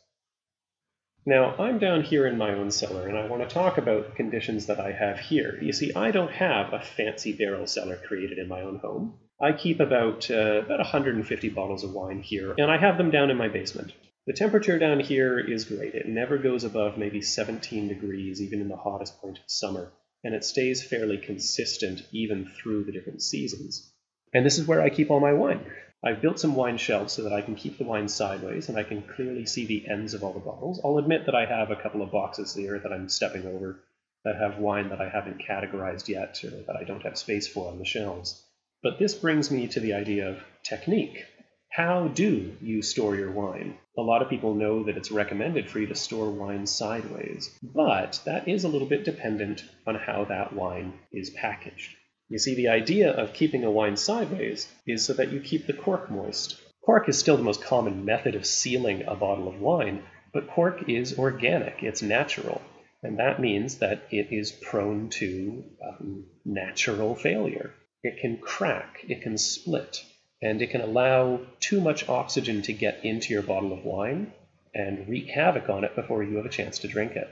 Now, 1.30 1.54
I'm 1.60 1.78
down 1.78 2.02
here 2.02 2.26
in 2.26 2.40
my 2.40 2.56
own 2.56 2.72
cellar, 2.72 3.08
and 3.08 3.16
I 3.16 3.28
want 3.28 3.48
to 3.48 3.54
talk 3.54 3.78
about 3.78 4.10
the 4.10 4.16
conditions 4.16 4.66
that 4.66 4.80
I 4.80 4.92
have 4.92 5.20
here. 5.20 5.60
You 5.62 5.72
see, 5.74 5.94
I 5.94 6.10
don't 6.10 6.32
have 6.32 6.74
a 6.74 6.82
fancy 6.82 7.34
barrel 7.34 7.68
cellar 7.68 7.98
created 7.98 8.40
in 8.40 8.48
my 8.48 8.62
own 8.62 8.80
home. 8.80 9.14
I 9.40 9.52
keep 9.52 9.80
about 9.80 10.32
uh, 10.32 10.64
about 10.66 10.80
150 10.80 11.50
bottles 11.50 11.84
of 11.84 11.92
wine 11.92 12.24
here, 12.24 12.56
and 12.58 12.72
I 12.72 12.80
have 12.80 12.98
them 12.98 13.12
down 13.12 13.30
in 13.30 13.38
my 13.38 13.48
basement. 13.48 13.94
The 14.26 14.34
temperature 14.34 14.80
down 14.80 15.02
here 15.02 15.38
is 15.38 15.66
great. 15.66 15.94
It 15.94 16.08
never 16.08 16.40
goes 16.40 16.64
above 16.64 16.98
maybe 16.98 17.22
17 17.22 17.88
degrees, 17.88 18.42
even 18.42 18.60
in 18.60 18.68
the 18.68 18.76
hottest 18.76 19.22
point 19.22 19.38
of 19.38 19.44
summer, 19.46 19.92
and 20.24 20.34
it 20.34 20.44
stays 20.44 20.84
fairly 20.84 21.20
consistent 21.20 22.02
even 22.12 22.48
through 22.48 22.86
the 22.86 22.92
different 22.92 23.22
seasons. 23.22 23.94
And 24.34 24.44
this 24.44 24.58
is 24.58 24.66
where 24.66 24.82
I 24.82 24.90
keep 24.90 25.12
all 25.12 25.20
my 25.20 25.34
wine. 25.34 25.64
I've 26.02 26.22
built 26.22 26.40
some 26.40 26.56
wine 26.56 26.78
shelves 26.78 27.14
so 27.14 27.24
that 27.24 27.34
I 27.34 27.42
can 27.42 27.56
keep 27.56 27.78
the 27.78 27.84
wine 27.84 28.08
sideways 28.08 28.70
and 28.70 28.78
I 28.78 28.84
can 28.84 29.02
clearly 29.02 29.46
see 29.46 29.66
the 29.66 29.88
ends 29.90 30.14
of 30.14 30.24
all 30.24 30.32
the 30.32 30.40
bottles. 30.40 30.80
I'll 30.84 30.98
admit 30.98 31.26
that 31.26 31.36
I 31.36 31.46
have 31.46 31.72
a 31.72 31.76
couple 31.76 32.02
of 32.02 32.12
boxes 32.12 32.56
here 32.56 32.80
that 32.80 32.94
I'm 32.94 33.10
stepping 33.10 33.46
over 33.46 33.84
that 34.24 34.38
have 34.38 34.60
wine 34.60 34.90
that 34.90 35.02
I 35.02 35.10
haven't 35.10 35.42
categorized 35.42 36.08
yet 36.08 36.42
or 36.44 36.52
that 36.52 36.76
I 36.76 36.84
don't 36.86 37.04
have 37.04 37.18
space 37.18 37.48
for 37.48 37.70
on 37.70 37.80
the 37.80 37.86
shelves. 37.86 38.42
But 38.82 38.98
this 38.98 39.14
brings 39.14 39.52
me 39.52 39.68
to 39.68 39.80
the 39.82 39.94
idea 39.94 40.30
of 40.30 40.44
technique. 40.64 41.26
How 41.70 42.08
do 42.08 42.56
you 42.62 42.82
store 42.82 43.16
your 43.16 43.32
wine? 43.32 43.78
A 43.98 44.02
lot 44.02 44.22
of 44.22 44.30
people 44.30 44.56
know 44.56 44.84
that 44.84 44.98
it's 44.98 45.12
recommended 45.12 45.70
for 45.70 45.80
you 45.80 45.88
to 45.88 45.96
store 45.96 46.32
wine 46.32 46.66
sideways, 46.66 47.54
but 47.62 48.22
that 48.26 48.48
is 48.48 48.64
a 48.64 48.70
little 48.70 48.88
bit 48.88 49.04
dependent 49.04 49.66
on 49.86 49.96
how 49.96 50.26
that 50.26 50.54
wine 50.54 50.94
is 51.12 51.30
packaged. 51.30 51.96
You 52.30 52.38
see, 52.38 52.54
the 52.54 52.68
idea 52.68 53.12
of 53.12 53.34
keeping 53.34 53.64
a 53.64 53.72
wine 53.72 53.98
sideways 53.98 54.72
is 54.86 55.04
so 55.04 55.14
that 55.14 55.32
you 55.32 55.40
keep 55.40 55.66
the 55.66 55.74
cork 55.74 56.12
moist. 56.12 56.62
Cork 56.86 57.10
is 57.10 57.18
still 57.18 57.38
the 57.38 57.44
most 57.44 57.64
common 57.64 58.06
method 58.06 58.36
of 58.36 58.46
sealing 58.46 59.04
a 59.08 59.16
bottle 59.16 59.48
of 59.48 59.60
wine, 59.60 60.04
but 60.32 60.48
cork 60.48 60.88
is 60.88 61.18
organic, 61.18 61.82
it's 61.82 62.04
natural, 62.04 62.62
and 63.02 63.18
that 63.18 63.42
means 63.42 63.80
that 63.80 64.04
it 64.12 64.32
is 64.32 64.52
prone 64.52 65.10
to 65.10 65.64
um, 65.84 66.26
natural 66.46 67.16
failure. 67.16 67.74
It 68.04 68.20
can 68.22 68.38
crack, 68.38 69.04
it 69.08 69.24
can 69.24 69.38
split, 69.40 70.06
and 70.40 70.62
it 70.62 70.70
can 70.70 70.82
allow 70.82 71.42
too 71.60 71.82
much 71.82 72.08
oxygen 72.08 72.62
to 72.64 72.74
get 72.74 73.04
into 73.04 73.34
your 73.34 73.42
bottle 73.42 73.74
of 73.74 73.84
wine 73.84 74.34
and 74.76 75.08
wreak 75.10 75.30
havoc 75.30 75.68
on 75.68 75.84
it 75.84 75.96
before 75.96 76.24
you 76.24 76.38
have 76.38 76.46
a 76.46 76.50
chance 76.50 76.78
to 76.80 76.88
drink 76.88 77.16
it. 77.16 77.28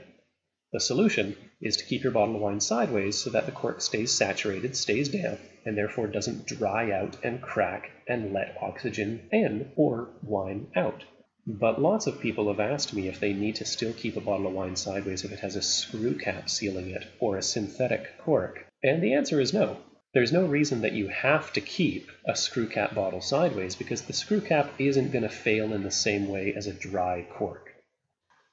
The 0.70 0.80
solution 0.80 1.34
is 1.62 1.78
to 1.78 1.84
keep 1.86 2.02
your 2.02 2.12
bottle 2.12 2.36
of 2.36 2.42
wine 2.42 2.60
sideways 2.60 3.16
so 3.16 3.30
that 3.30 3.46
the 3.46 3.52
cork 3.52 3.80
stays 3.80 4.12
saturated, 4.12 4.76
stays 4.76 5.08
damp, 5.08 5.40
and 5.64 5.78
therefore 5.78 6.08
doesn't 6.08 6.46
dry 6.46 6.90
out 6.90 7.16
and 7.24 7.40
crack 7.40 7.90
and 8.06 8.34
let 8.34 8.58
oxygen 8.60 9.28
in 9.32 9.72
or 9.76 10.10
wine 10.22 10.66
out. 10.76 11.04
But 11.46 11.80
lots 11.80 12.06
of 12.06 12.20
people 12.20 12.48
have 12.48 12.60
asked 12.60 12.92
me 12.92 13.08
if 13.08 13.18
they 13.18 13.32
need 13.32 13.54
to 13.54 13.64
still 13.64 13.94
keep 13.94 14.18
a 14.18 14.20
bottle 14.20 14.46
of 14.46 14.52
wine 14.52 14.76
sideways 14.76 15.24
if 15.24 15.32
it 15.32 15.40
has 15.40 15.56
a 15.56 15.62
screw 15.62 16.14
cap 16.14 16.50
sealing 16.50 16.90
it 16.90 17.06
or 17.18 17.38
a 17.38 17.42
synthetic 17.42 18.18
cork. 18.18 18.66
And 18.82 19.02
the 19.02 19.14
answer 19.14 19.40
is 19.40 19.54
no. 19.54 19.78
There's 20.12 20.32
no 20.32 20.44
reason 20.44 20.82
that 20.82 20.92
you 20.92 21.08
have 21.08 21.50
to 21.54 21.62
keep 21.62 22.10
a 22.26 22.36
screw 22.36 22.68
cap 22.68 22.94
bottle 22.94 23.22
sideways 23.22 23.74
because 23.74 24.02
the 24.02 24.12
screw 24.12 24.42
cap 24.42 24.70
isn't 24.78 25.12
going 25.12 25.22
to 25.22 25.30
fail 25.30 25.72
in 25.72 25.82
the 25.82 25.90
same 25.90 26.28
way 26.28 26.52
as 26.54 26.66
a 26.66 26.74
dry 26.74 27.26
cork. 27.30 27.67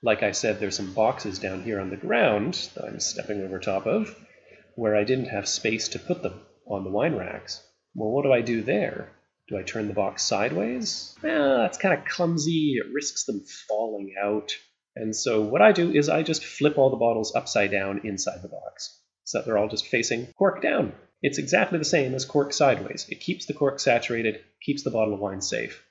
Like 0.05 0.21
I 0.21 0.33
said, 0.33 0.59
there's 0.59 0.77
some 0.77 0.93
boxes 0.93 1.39
down 1.39 1.63
here 1.63 1.79
on 1.79 1.89
the 1.89 1.97
ground 1.97 2.69
that 2.75 2.85
I'm 2.85 2.99
stepping 2.99 3.41
over 3.41 3.57
top 3.57 3.87
of 3.87 4.15
where 4.75 4.95
I 4.95 5.03
didn't 5.03 5.29
have 5.29 5.47
space 5.47 5.87
to 5.89 5.99
put 5.99 6.21
them 6.21 6.41
on 6.67 6.83
the 6.83 6.91
wine 6.91 7.15
racks. 7.15 7.59
Well, 7.95 8.11
what 8.11 8.21
do 8.21 8.31
I 8.31 8.41
do 8.41 8.61
there? 8.61 9.09
Do 9.47 9.57
I 9.57 9.63
turn 9.63 9.87
the 9.87 9.95
box 9.95 10.21
sideways? 10.21 11.15
Eh, 11.23 11.27
that's 11.27 11.79
kind 11.79 11.97
of 11.97 12.05
clumsy. 12.05 12.75
It 12.77 12.93
risks 12.93 13.23
them 13.23 13.43
falling 13.67 14.13
out. 14.21 14.55
And 14.95 15.15
so 15.15 15.41
what 15.41 15.63
I 15.63 15.71
do 15.71 15.91
is 15.91 16.07
I 16.07 16.21
just 16.21 16.45
flip 16.45 16.77
all 16.77 16.91
the 16.91 16.97
bottles 16.97 17.33
upside 17.35 17.71
down 17.71 18.01
inside 18.03 18.43
the 18.43 18.47
box 18.47 19.01
so 19.23 19.39
that 19.39 19.45
they're 19.45 19.57
all 19.57 19.69
just 19.69 19.87
facing 19.87 20.27
cork 20.37 20.61
down. 20.61 20.93
It's 21.23 21.39
exactly 21.39 21.79
the 21.79 21.83
same 21.83 22.13
as 22.13 22.25
cork 22.25 22.53
sideways. 22.53 23.07
It 23.09 23.21
keeps 23.21 23.47
the 23.47 23.55
cork 23.55 23.79
saturated, 23.79 24.41
keeps 24.61 24.83
the 24.83 24.91
bottle 24.91 25.15
of 25.15 25.19
wine 25.19 25.41
safe. 25.41 25.83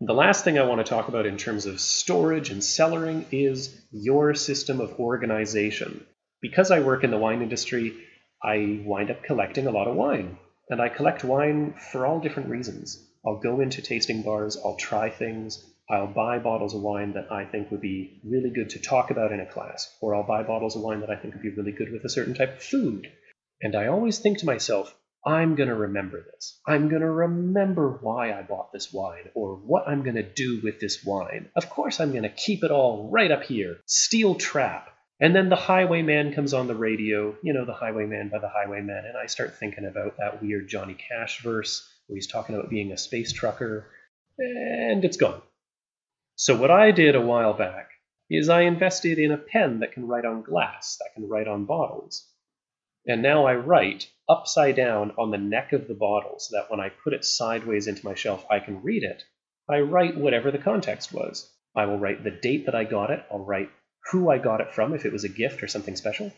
The 0.00 0.14
last 0.14 0.44
thing 0.44 0.58
I 0.58 0.62
want 0.62 0.78
to 0.78 0.88
talk 0.88 1.08
about 1.08 1.26
in 1.26 1.36
terms 1.36 1.66
of 1.66 1.80
storage 1.80 2.50
and 2.50 2.62
cellaring 2.62 3.24
is 3.32 3.84
your 3.90 4.32
system 4.32 4.80
of 4.80 5.00
organization. 5.00 6.06
Because 6.40 6.70
I 6.70 6.78
work 6.78 7.02
in 7.02 7.10
the 7.10 7.18
wine 7.18 7.42
industry, 7.42 7.94
I 8.40 8.80
wind 8.84 9.10
up 9.10 9.24
collecting 9.24 9.66
a 9.66 9.72
lot 9.72 9.88
of 9.88 9.96
wine. 9.96 10.38
And 10.70 10.80
I 10.80 10.88
collect 10.88 11.24
wine 11.24 11.74
for 11.90 12.06
all 12.06 12.20
different 12.20 12.48
reasons. 12.48 13.10
I'll 13.26 13.40
go 13.40 13.58
into 13.58 13.82
tasting 13.82 14.22
bars, 14.22 14.56
I'll 14.64 14.76
try 14.76 15.10
things, 15.10 15.68
I'll 15.90 16.06
buy 16.06 16.38
bottles 16.38 16.76
of 16.76 16.82
wine 16.82 17.14
that 17.14 17.32
I 17.32 17.44
think 17.44 17.72
would 17.72 17.80
be 17.80 18.20
really 18.22 18.50
good 18.50 18.70
to 18.70 18.78
talk 18.78 19.10
about 19.10 19.32
in 19.32 19.40
a 19.40 19.46
class, 19.46 19.92
or 20.00 20.14
I'll 20.14 20.22
buy 20.22 20.44
bottles 20.44 20.76
of 20.76 20.82
wine 20.82 21.00
that 21.00 21.10
I 21.10 21.16
think 21.16 21.34
would 21.34 21.42
be 21.42 21.56
really 21.56 21.72
good 21.72 21.90
with 21.90 22.04
a 22.04 22.10
certain 22.10 22.34
type 22.34 22.58
of 22.58 22.62
food. 22.62 23.10
And 23.60 23.74
I 23.74 23.88
always 23.88 24.20
think 24.20 24.38
to 24.38 24.46
myself, 24.46 24.94
I'm 25.24 25.56
going 25.56 25.68
to 25.68 25.74
remember 25.74 26.22
this. 26.22 26.60
I'm 26.66 26.88
going 26.88 27.02
to 27.02 27.10
remember 27.10 27.98
why 28.00 28.32
I 28.32 28.42
bought 28.42 28.72
this 28.72 28.92
wine 28.92 29.28
or 29.34 29.56
what 29.56 29.88
I'm 29.88 30.02
going 30.02 30.16
to 30.16 30.22
do 30.22 30.60
with 30.62 30.80
this 30.80 31.04
wine. 31.04 31.50
Of 31.56 31.68
course, 31.68 32.00
I'm 32.00 32.12
going 32.12 32.22
to 32.22 32.28
keep 32.28 32.64
it 32.64 32.70
all 32.70 33.10
right 33.10 33.30
up 33.30 33.42
here. 33.42 33.78
Steel 33.86 34.34
trap. 34.36 34.90
And 35.20 35.34
then 35.34 35.48
the 35.48 35.56
highwayman 35.56 36.32
comes 36.32 36.54
on 36.54 36.68
the 36.68 36.76
radio, 36.76 37.36
you 37.42 37.52
know, 37.52 37.64
the 37.64 37.74
highwayman 37.74 38.28
by 38.28 38.38
the 38.38 38.48
highwayman, 38.48 39.04
and 39.04 39.16
I 39.16 39.26
start 39.26 39.56
thinking 39.56 39.84
about 39.84 40.16
that 40.18 40.40
weird 40.40 40.68
Johnny 40.68 40.94
Cash 40.94 41.42
verse 41.42 41.88
where 42.06 42.16
he's 42.16 42.28
talking 42.28 42.54
about 42.54 42.70
being 42.70 42.92
a 42.92 42.96
space 42.96 43.32
trucker, 43.32 43.90
and 44.38 45.04
it's 45.04 45.16
gone. 45.16 45.42
So, 46.36 46.56
what 46.56 46.70
I 46.70 46.92
did 46.92 47.16
a 47.16 47.20
while 47.20 47.52
back 47.52 47.90
is 48.30 48.48
I 48.48 48.62
invested 48.62 49.18
in 49.18 49.32
a 49.32 49.38
pen 49.38 49.80
that 49.80 49.92
can 49.92 50.06
write 50.06 50.24
on 50.24 50.42
glass, 50.42 50.98
that 51.00 51.14
can 51.14 51.28
write 51.28 51.48
on 51.48 51.64
bottles. 51.64 52.28
And 53.06 53.22
now 53.22 53.46
I 53.46 53.54
write 53.54 54.10
upside 54.28 54.76
down 54.76 55.12
on 55.18 55.30
the 55.30 55.38
neck 55.38 55.72
of 55.72 55.88
the 55.88 55.94
bottle 55.94 56.38
so 56.38 56.56
that 56.56 56.70
when 56.70 56.80
I 56.80 56.90
put 56.90 57.12
it 57.14 57.24
sideways 57.24 57.86
into 57.86 58.04
my 58.04 58.14
shelf, 58.14 58.44
I 58.50 58.60
can 58.60 58.82
read 58.82 59.02
it. 59.02 59.22
I 59.68 59.80
write 59.80 60.16
whatever 60.16 60.50
the 60.50 60.58
context 60.58 61.12
was. 61.12 61.50
I 61.76 61.86
will 61.86 61.98
write 61.98 62.24
the 62.24 62.30
date 62.30 62.66
that 62.66 62.74
I 62.74 62.84
got 62.84 63.10
it, 63.10 63.24
I'll 63.30 63.44
write 63.44 63.70
who 64.10 64.30
I 64.30 64.38
got 64.38 64.60
it 64.60 64.72
from 64.72 64.94
if 64.94 65.04
it 65.04 65.12
was 65.12 65.24
a 65.24 65.28
gift 65.28 65.62
or 65.62 65.68
something 65.68 65.96
special, 65.96 66.32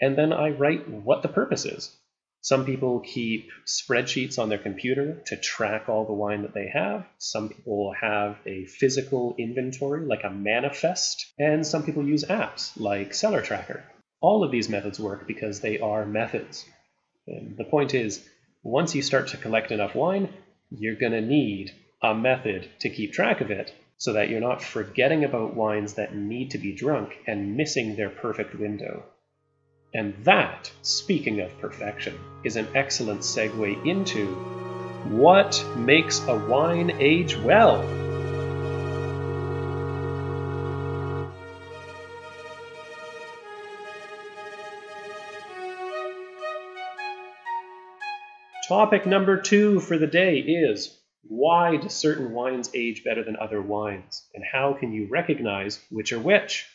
and 0.00 0.16
then 0.16 0.32
I 0.32 0.50
write 0.50 0.88
what 0.88 1.22
the 1.22 1.28
purpose 1.28 1.64
is. 1.64 1.94
Some 2.40 2.64
people 2.64 3.00
keep 3.00 3.50
spreadsheets 3.66 4.38
on 4.38 4.48
their 4.48 4.58
computer 4.58 5.20
to 5.26 5.36
track 5.36 5.88
all 5.88 6.04
the 6.04 6.12
wine 6.12 6.42
that 6.42 6.54
they 6.54 6.68
have. 6.68 7.04
Some 7.18 7.48
people 7.48 7.92
have 8.00 8.38
a 8.46 8.66
physical 8.66 9.34
inventory 9.36 10.06
like 10.06 10.22
a 10.22 10.30
manifest, 10.30 11.32
and 11.38 11.66
some 11.66 11.82
people 11.82 12.06
use 12.06 12.24
apps 12.24 12.78
like 12.78 13.14
Cellar 13.14 13.42
Tracker. 13.42 13.82
All 14.20 14.44
of 14.44 14.50
these 14.50 14.68
methods 14.68 14.98
work 14.98 15.26
because 15.26 15.60
they 15.60 15.78
are 15.78 16.06
methods. 16.06 16.64
And 17.26 17.56
the 17.56 17.64
point 17.64 17.94
is, 17.94 18.26
once 18.62 18.94
you 18.94 19.02
start 19.02 19.28
to 19.28 19.36
collect 19.36 19.70
enough 19.70 19.94
wine, 19.94 20.28
you're 20.70 20.96
going 20.96 21.12
to 21.12 21.20
need 21.20 21.72
a 22.02 22.14
method 22.14 22.68
to 22.80 22.90
keep 22.90 23.12
track 23.12 23.40
of 23.40 23.50
it 23.50 23.74
so 23.98 24.12
that 24.12 24.28
you're 24.28 24.40
not 24.40 24.62
forgetting 24.62 25.24
about 25.24 25.54
wines 25.54 25.94
that 25.94 26.14
need 26.14 26.50
to 26.50 26.58
be 26.58 26.74
drunk 26.74 27.16
and 27.26 27.56
missing 27.56 27.96
their 27.96 28.10
perfect 28.10 28.54
window. 28.54 29.04
And 29.94 30.14
that, 30.24 30.70
speaking 30.82 31.40
of 31.40 31.58
perfection, 31.58 32.18
is 32.44 32.56
an 32.56 32.68
excellent 32.74 33.20
segue 33.20 33.86
into 33.86 34.34
what 35.04 35.64
makes 35.76 36.20
a 36.26 36.36
wine 36.36 36.90
age 36.98 37.36
well? 37.36 38.05
Topic 48.68 49.06
number 49.06 49.40
two 49.40 49.78
for 49.78 49.96
the 49.96 50.08
day 50.08 50.38
is 50.38 50.98
why 51.22 51.76
do 51.76 51.88
certain 51.88 52.32
wines 52.32 52.68
age 52.74 53.04
better 53.04 53.22
than 53.22 53.36
other 53.36 53.62
wines? 53.62 54.28
And 54.34 54.42
how 54.42 54.72
can 54.72 54.92
you 54.92 55.06
recognize 55.08 55.78
which 55.88 56.12
are 56.12 56.18
which? 56.18 56.66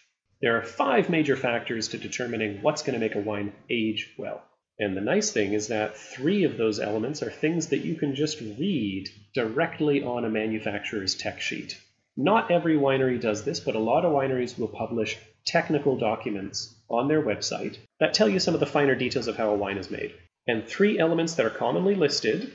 There 0.42 0.58
are 0.58 0.64
five 0.64 1.10
major 1.10 1.36
factors 1.36 1.90
to 1.90 1.98
determining 1.98 2.62
what's 2.62 2.84
going 2.84 2.94
to 2.94 3.06
make 3.06 3.16
a 3.16 3.20
wine 3.20 3.52
age 3.70 4.16
well. 4.18 4.42
And 4.80 4.96
the 4.96 5.02
nice 5.02 5.32
thing 5.32 5.52
is 5.52 5.68
that 5.68 5.98
three 5.98 6.46
of 6.46 6.56
those 6.56 6.80
elements 6.80 7.22
are 7.24 7.30
things 7.30 7.68
that 7.68 7.84
you 7.84 7.96
can 7.96 8.16
just 8.16 8.40
read 8.40 9.10
directly 9.34 10.02
on 10.02 10.24
a 10.24 10.30
manufacturer's 10.30 11.16
tech 11.16 11.42
sheet. 11.42 11.78
Not 12.16 12.52
every 12.52 12.78
winery 12.78 13.20
does 13.20 13.44
this, 13.44 13.60
but 13.60 13.76
a 13.76 13.80
lot 13.80 14.06
of 14.06 14.14
wineries 14.14 14.58
will 14.58 14.70
publish 14.70 15.18
technical 15.46 15.98
documents 15.98 16.74
on 16.90 17.10
their 17.10 17.22
website 17.22 17.80
that 18.00 18.14
tell 18.14 18.30
you 18.30 18.40
some 18.40 18.54
of 18.54 18.62
the 18.62 18.66
finer 18.66 18.96
details 18.96 19.28
of 19.28 19.36
how 19.36 19.50
a 19.50 19.56
wine 19.58 19.78
is 19.78 19.92
made. 19.92 20.14
And 20.48 20.68
three 20.68 20.98
elements 20.98 21.36
that 21.36 21.46
are 21.46 21.52
commonly 21.52 21.96
listed, 21.96 22.52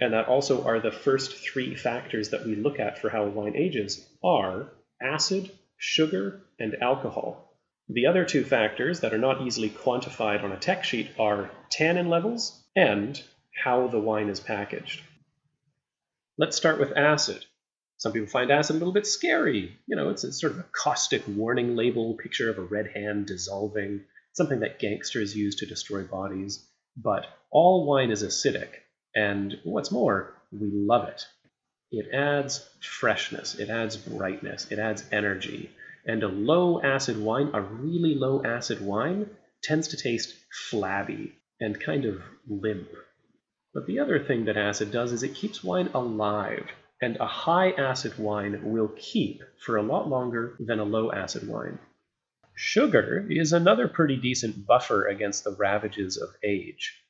and 0.00 0.12
that 0.12 0.28
also 0.28 0.64
are 0.64 0.80
the 0.80 0.92
first 0.92 1.36
three 1.36 1.74
factors 1.74 2.30
that 2.30 2.44
we 2.44 2.54
look 2.54 2.78
at 2.78 2.98
for 2.98 3.08
how 3.08 3.24
a 3.24 3.30
wine 3.30 3.56
ages, 3.56 4.06
are 4.22 4.72
acid, 5.00 5.50
sugar, 5.76 6.42
and 6.58 6.76
alcohol. 6.82 7.56
The 7.88 8.06
other 8.06 8.24
two 8.24 8.44
factors 8.44 9.00
that 9.00 9.12
are 9.12 9.18
not 9.18 9.42
easily 9.42 9.68
quantified 9.68 10.42
on 10.42 10.52
a 10.52 10.58
tech 10.58 10.84
sheet 10.84 11.10
are 11.18 11.50
tannin 11.70 12.08
levels 12.08 12.64
and 12.74 13.22
how 13.54 13.88
the 13.88 14.00
wine 14.00 14.28
is 14.28 14.40
packaged. 14.40 15.02
Let's 16.38 16.56
start 16.56 16.80
with 16.80 16.96
acid. 16.96 17.44
Some 17.98 18.12
people 18.12 18.28
find 18.28 18.50
acid 18.50 18.76
a 18.76 18.78
little 18.78 18.92
bit 18.92 19.06
scary. 19.06 19.78
You 19.86 19.96
know, 19.96 20.10
it's, 20.10 20.24
a 20.24 20.32
sort 20.32 20.52
of 20.52 20.58
a 20.60 20.66
caustic 20.72 21.22
warning 21.28 21.76
label, 21.76 22.14
picture 22.14 22.50
of 22.50 22.58
a 22.58 22.62
red 22.62 22.88
hand 22.94 23.26
dissolving, 23.26 24.04
something 24.32 24.60
that 24.60 24.78
gangsters 24.78 25.36
use 25.36 25.56
to 25.56 25.66
destroy 25.66 26.02
bodies. 26.02 26.66
But 26.96 27.26
all 27.50 27.86
wine 27.86 28.10
is 28.10 28.22
acidic, 28.22 28.70
and 29.14 29.58
what's 29.64 29.90
more, 29.90 30.34
we 30.52 30.70
love 30.70 31.08
it. 31.08 31.26
It 31.90 32.12
adds 32.12 32.68
freshness, 32.80 33.54
it 33.54 33.68
adds 33.68 33.96
brightness, 33.96 34.70
it 34.70 34.78
adds 34.78 35.04
energy. 35.12 35.70
And 36.06 36.22
a 36.22 36.28
low 36.28 36.80
acid 36.82 37.16
wine, 37.18 37.50
a 37.52 37.60
really 37.62 38.14
low 38.14 38.42
acid 38.44 38.80
wine, 38.80 39.30
tends 39.62 39.88
to 39.88 39.96
taste 39.96 40.34
flabby 40.68 41.34
and 41.60 41.80
kind 41.80 42.04
of 42.04 42.22
limp. 42.48 42.88
But 43.72 43.86
the 43.86 43.98
other 43.98 44.22
thing 44.22 44.44
that 44.44 44.56
acid 44.56 44.92
does 44.92 45.12
is 45.12 45.22
it 45.22 45.34
keeps 45.34 45.64
wine 45.64 45.88
alive, 45.94 46.66
and 47.00 47.16
a 47.16 47.26
high 47.26 47.72
acid 47.72 48.18
wine 48.18 48.72
will 48.72 48.88
keep 48.96 49.42
for 49.64 49.76
a 49.76 49.82
lot 49.82 50.08
longer 50.08 50.56
than 50.60 50.78
a 50.78 50.84
low 50.84 51.10
acid 51.10 51.48
wine. 51.48 51.78
Sugar 52.56 53.26
is 53.28 53.52
another 53.52 53.88
pretty 53.88 54.16
decent 54.16 54.64
buffer 54.64 55.06
against 55.06 55.42
the 55.42 55.56
ravages 55.58 56.16
of 56.16 56.28
age. 56.44 57.02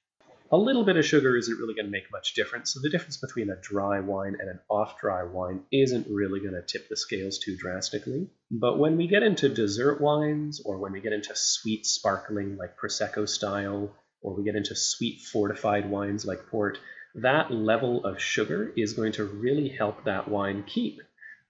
A 0.50 0.56
little 0.56 0.84
bit 0.84 0.96
of 0.96 1.04
sugar 1.04 1.36
isn't 1.36 1.58
really 1.58 1.74
going 1.74 1.84
to 1.84 1.90
make 1.90 2.10
much 2.10 2.32
difference, 2.34 2.72
so 2.72 2.80
the 2.80 2.88
difference 2.88 3.18
between 3.18 3.50
a 3.50 3.60
dry 3.60 4.00
wine 4.00 4.36
and 4.38 4.48
an 4.48 4.60
off 4.70 4.98
dry 5.00 5.22
wine 5.22 5.64
isn't 5.70 6.06
really 6.08 6.40
going 6.40 6.54
to 6.54 6.62
tip 6.62 6.88
the 6.88 6.96
scales 6.96 7.38
too 7.38 7.56
drastically. 7.56 8.30
But 8.50 8.78
when 8.78 8.96
we 8.96 9.06
get 9.06 9.22
into 9.22 9.48
dessert 9.48 10.00
wines, 10.00 10.62
or 10.64 10.78
when 10.78 10.92
we 10.92 11.00
get 11.00 11.12
into 11.12 11.34
sweet 11.34 11.84
sparkling 11.84 12.56
like 12.56 12.78
Prosecco 12.78 13.28
style, 13.28 13.94
or 14.22 14.34
we 14.34 14.44
get 14.44 14.56
into 14.56 14.74
sweet 14.74 15.20
fortified 15.20 15.90
wines 15.90 16.24
like 16.24 16.46
port, 16.46 16.78
that 17.16 17.50
level 17.50 18.04
of 18.04 18.20
sugar 18.20 18.72
is 18.76 18.94
going 18.94 19.12
to 19.12 19.24
really 19.24 19.68
help 19.68 20.04
that 20.04 20.28
wine 20.28 20.64
keep. 20.66 21.00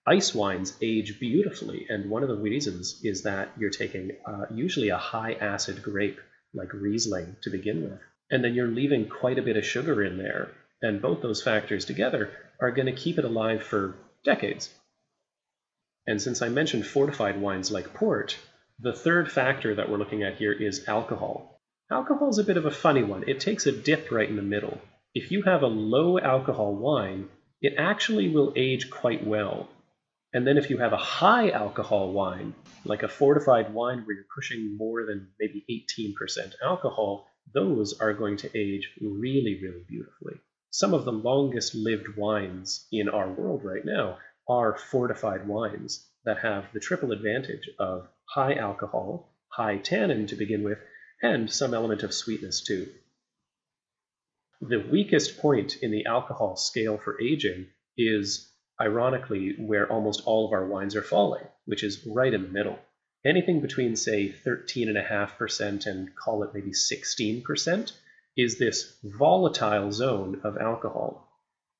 Ice 0.06 0.34
wines 0.34 0.76
age 0.82 1.18
beautifully, 1.18 1.87
and 1.88 2.11
one 2.11 2.23
of 2.23 2.28
the 2.28 2.37
reasons 2.37 3.00
is 3.02 3.23
that 3.23 3.52
you're 3.58 3.70
taking 3.70 4.11
uh, 4.26 4.44
usually 4.50 4.90
a 4.90 4.99
high 4.99 5.32
acid 5.32 5.82
grape 5.82 6.18
like 6.52 6.75
Riesling 6.75 7.37
to 7.42 7.50
begin 7.50 7.84
with, 7.84 8.00
and 8.30 8.44
then 8.44 8.54
you're 8.54 8.68
leaving 8.68 9.08
quite 9.08 9.38
a 9.38 9.42
bit 9.42 9.56
of 9.56 9.64
sugar 9.64 10.02
in 10.02 10.18
there, 10.18 10.50
and 10.82 11.00
both 11.00 11.23
those 11.23 11.42
factors 11.42 11.87
together 11.87 12.30
are 12.61 12.70
going 12.70 12.87
to 12.87 12.92
keep 12.92 13.18
it 13.18 13.25
alive 13.25 13.62
for 13.62 13.94
decades. 14.25 14.68
And 16.06 16.20
since 16.20 16.42
I 16.42 16.50
mentioned 16.50 16.87
fortified 16.87 17.40
wines 17.40 17.70
like 17.70 17.94
port, 17.94 18.37
the 18.78 18.92
third 18.92 19.33
factor 19.33 19.74
that 19.74 19.88
we're 19.88 19.98
looking 19.98 20.22
at 20.22 20.37
here 20.37 20.52
is 20.52 20.87
alcohol. 20.87 21.61
Alcohol 21.90 22.28
is 22.28 22.38
a 22.38 22.44
bit 22.44 22.59
of 22.59 22.66
a 22.66 22.70
funny 22.70 23.02
one. 23.02 23.24
It 23.26 23.40
takes 23.40 23.66
a 23.66 23.72
dip 23.72 24.11
right 24.11 24.28
in 24.28 24.37
the 24.37 24.42
middle. 24.42 24.81
If 25.14 25.31
you 25.31 25.42
have 25.42 25.62
a 25.62 25.66
low 25.66 26.18
alcohol 26.18 26.74
wine, 26.74 27.31
it 27.62 27.74
actually 27.78 28.28
will 28.28 28.52
age 28.55 28.90
quite 28.90 29.26
well. 29.26 29.68
And 30.35 30.44
then 30.44 30.59
if 30.59 30.68
you 30.68 30.79
have 30.79 30.92
a 30.92 30.99
high 30.99 31.51
alcohol 31.51 32.12
wine, 32.12 32.55
like 32.85 33.05
a 33.05 33.09
fortified 33.09 33.73
wine 33.73 34.01
where 34.01 34.16
you're 34.16 34.25
pushing 34.35 34.77
more 34.77 35.07
than 35.07 35.29
maybe 35.38 35.64
18% 35.70 36.55
alcohol, 36.61 37.29
those 37.55 38.01
are 38.01 38.12
going 38.12 38.37
to 38.38 38.59
age 38.59 38.90
really, 39.01 39.61
really 39.62 39.85
beautifully. 39.88 40.40
Some 40.70 40.92
of 40.92 41.05
the 41.05 41.12
longest 41.12 41.77
lived 41.77 42.16
wines 42.16 42.88
in 42.90 43.09
our 43.09 43.31
world 43.31 43.62
right 43.64 43.85
now 43.85 44.18
are 44.49 44.77
fortified 44.77 45.47
wines 45.47 46.05
that 46.25 46.40
have 46.40 46.66
the 46.73 46.81
triple 46.81 47.12
advantage 47.12 47.70
of 47.79 48.09
high 48.25 48.55
alcohol, 48.55 49.33
high 49.49 49.77
tannin 49.79 50.27
to 50.27 50.37
begin 50.37 50.64
with, 50.64 50.79
and 51.23 51.49
some 51.49 51.75
element 51.75 52.03
of 52.03 52.12
sweetness 52.12 52.64
too. 52.64 52.88
The 54.61 54.81
weakest 54.90 55.38
point 55.38 55.77
in 55.81 55.92
the 55.92 56.07
alcohol 56.07 56.57
scale 56.57 56.99
for 56.99 57.20
aging 57.23 57.68
is, 57.97 58.51
ironically, 58.80 59.54
where 59.58 59.90
almost 59.90 60.22
all 60.26 60.46
of 60.46 60.52
our 60.52 60.66
wines 60.66 60.96
are 60.96 61.02
falling, 61.02 61.44
which 61.64 61.82
is 61.82 62.06
right 62.06 62.32
in 62.32 62.42
the 62.42 62.48
middle. 62.48 62.78
Anything 63.24 63.60
between, 63.60 63.96
say, 63.96 64.34
13.5% 64.44 65.87
and 65.87 66.14
call 66.14 66.42
it 66.42 66.50
maybe 66.52 66.72
16% 66.72 67.92
is 68.37 68.58
this 68.58 68.98
volatile 69.02 69.90
zone 69.92 70.40
of 70.44 70.58
alcohol. 70.58 71.30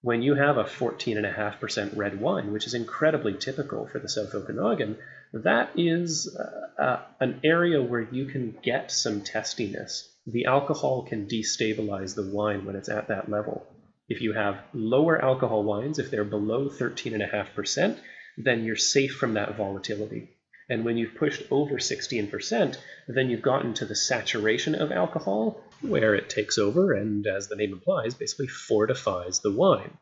When 0.01 0.23
you 0.23 0.35
have 0.35 0.57
a 0.57 0.65
14.5% 0.65 1.97
red 1.97 2.21
wine, 2.21 2.53
which 2.53 2.67
is 2.67 2.75
incredibly 2.75 3.35
typical 3.35 3.87
for 3.87 3.99
the 3.99 4.09
South 4.09 4.35
Okanagan, 4.35 4.99
that 5.33 5.71
is 5.77 6.37
uh, 6.37 6.83
uh, 6.83 7.03
an 7.21 7.41
area 7.43 7.83
where 7.83 8.03
you 8.03 8.27
can 8.27 8.57
get 8.63 8.93
some 8.93 9.23
testiness. 9.23 10.09
The 10.27 10.45
alcohol 10.45 11.03
can 11.03 11.27
destabilize 11.27 12.15
the 12.15 12.31
wine 12.31 12.65
when 12.65 12.77
it's 12.77 12.89
at 12.89 13.09
that 13.09 13.29
level. 13.29 13.67
If 14.09 14.21
you 14.21 14.33
have 14.35 14.63
lower 14.73 15.23
alcohol 15.23 15.65
wines, 15.65 15.99
if 15.99 16.11
they're 16.11 16.25
below 16.25 16.69
13.5%, 16.69 17.99
then 18.37 18.65
you're 18.65 18.77
safe 18.77 19.17
from 19.17 19.35
that 19.35 19.57
volatility. 19.57 20.31
And 20.69 20.85
when 20.85 20.97
you've 20.97 21.15
pushed 21.15 21.43
over 21.51 21.77
16%, 21.77 22.77
then 23.09 23.31
you've 23.31 23.43
gotten 23.43 23.75
to 23.75 23.85
the 23.85 23.95
saturation 23.95 24.75
of 24.75 24.93
alcohol, 24.93 25.63
where 25.81 26.15
it 26.15 26.31
takes 26.31 26.59
over 26.59 26.93
and, 26.93 27.27
as 27.27 27.49
the 27.49 27.57
name 27.57 27.73
implies, 27.73 28.15
basically 28.15 28.49
fortifies 28.49 29.41
the 29.41 29.53
wine. 29.53 29.99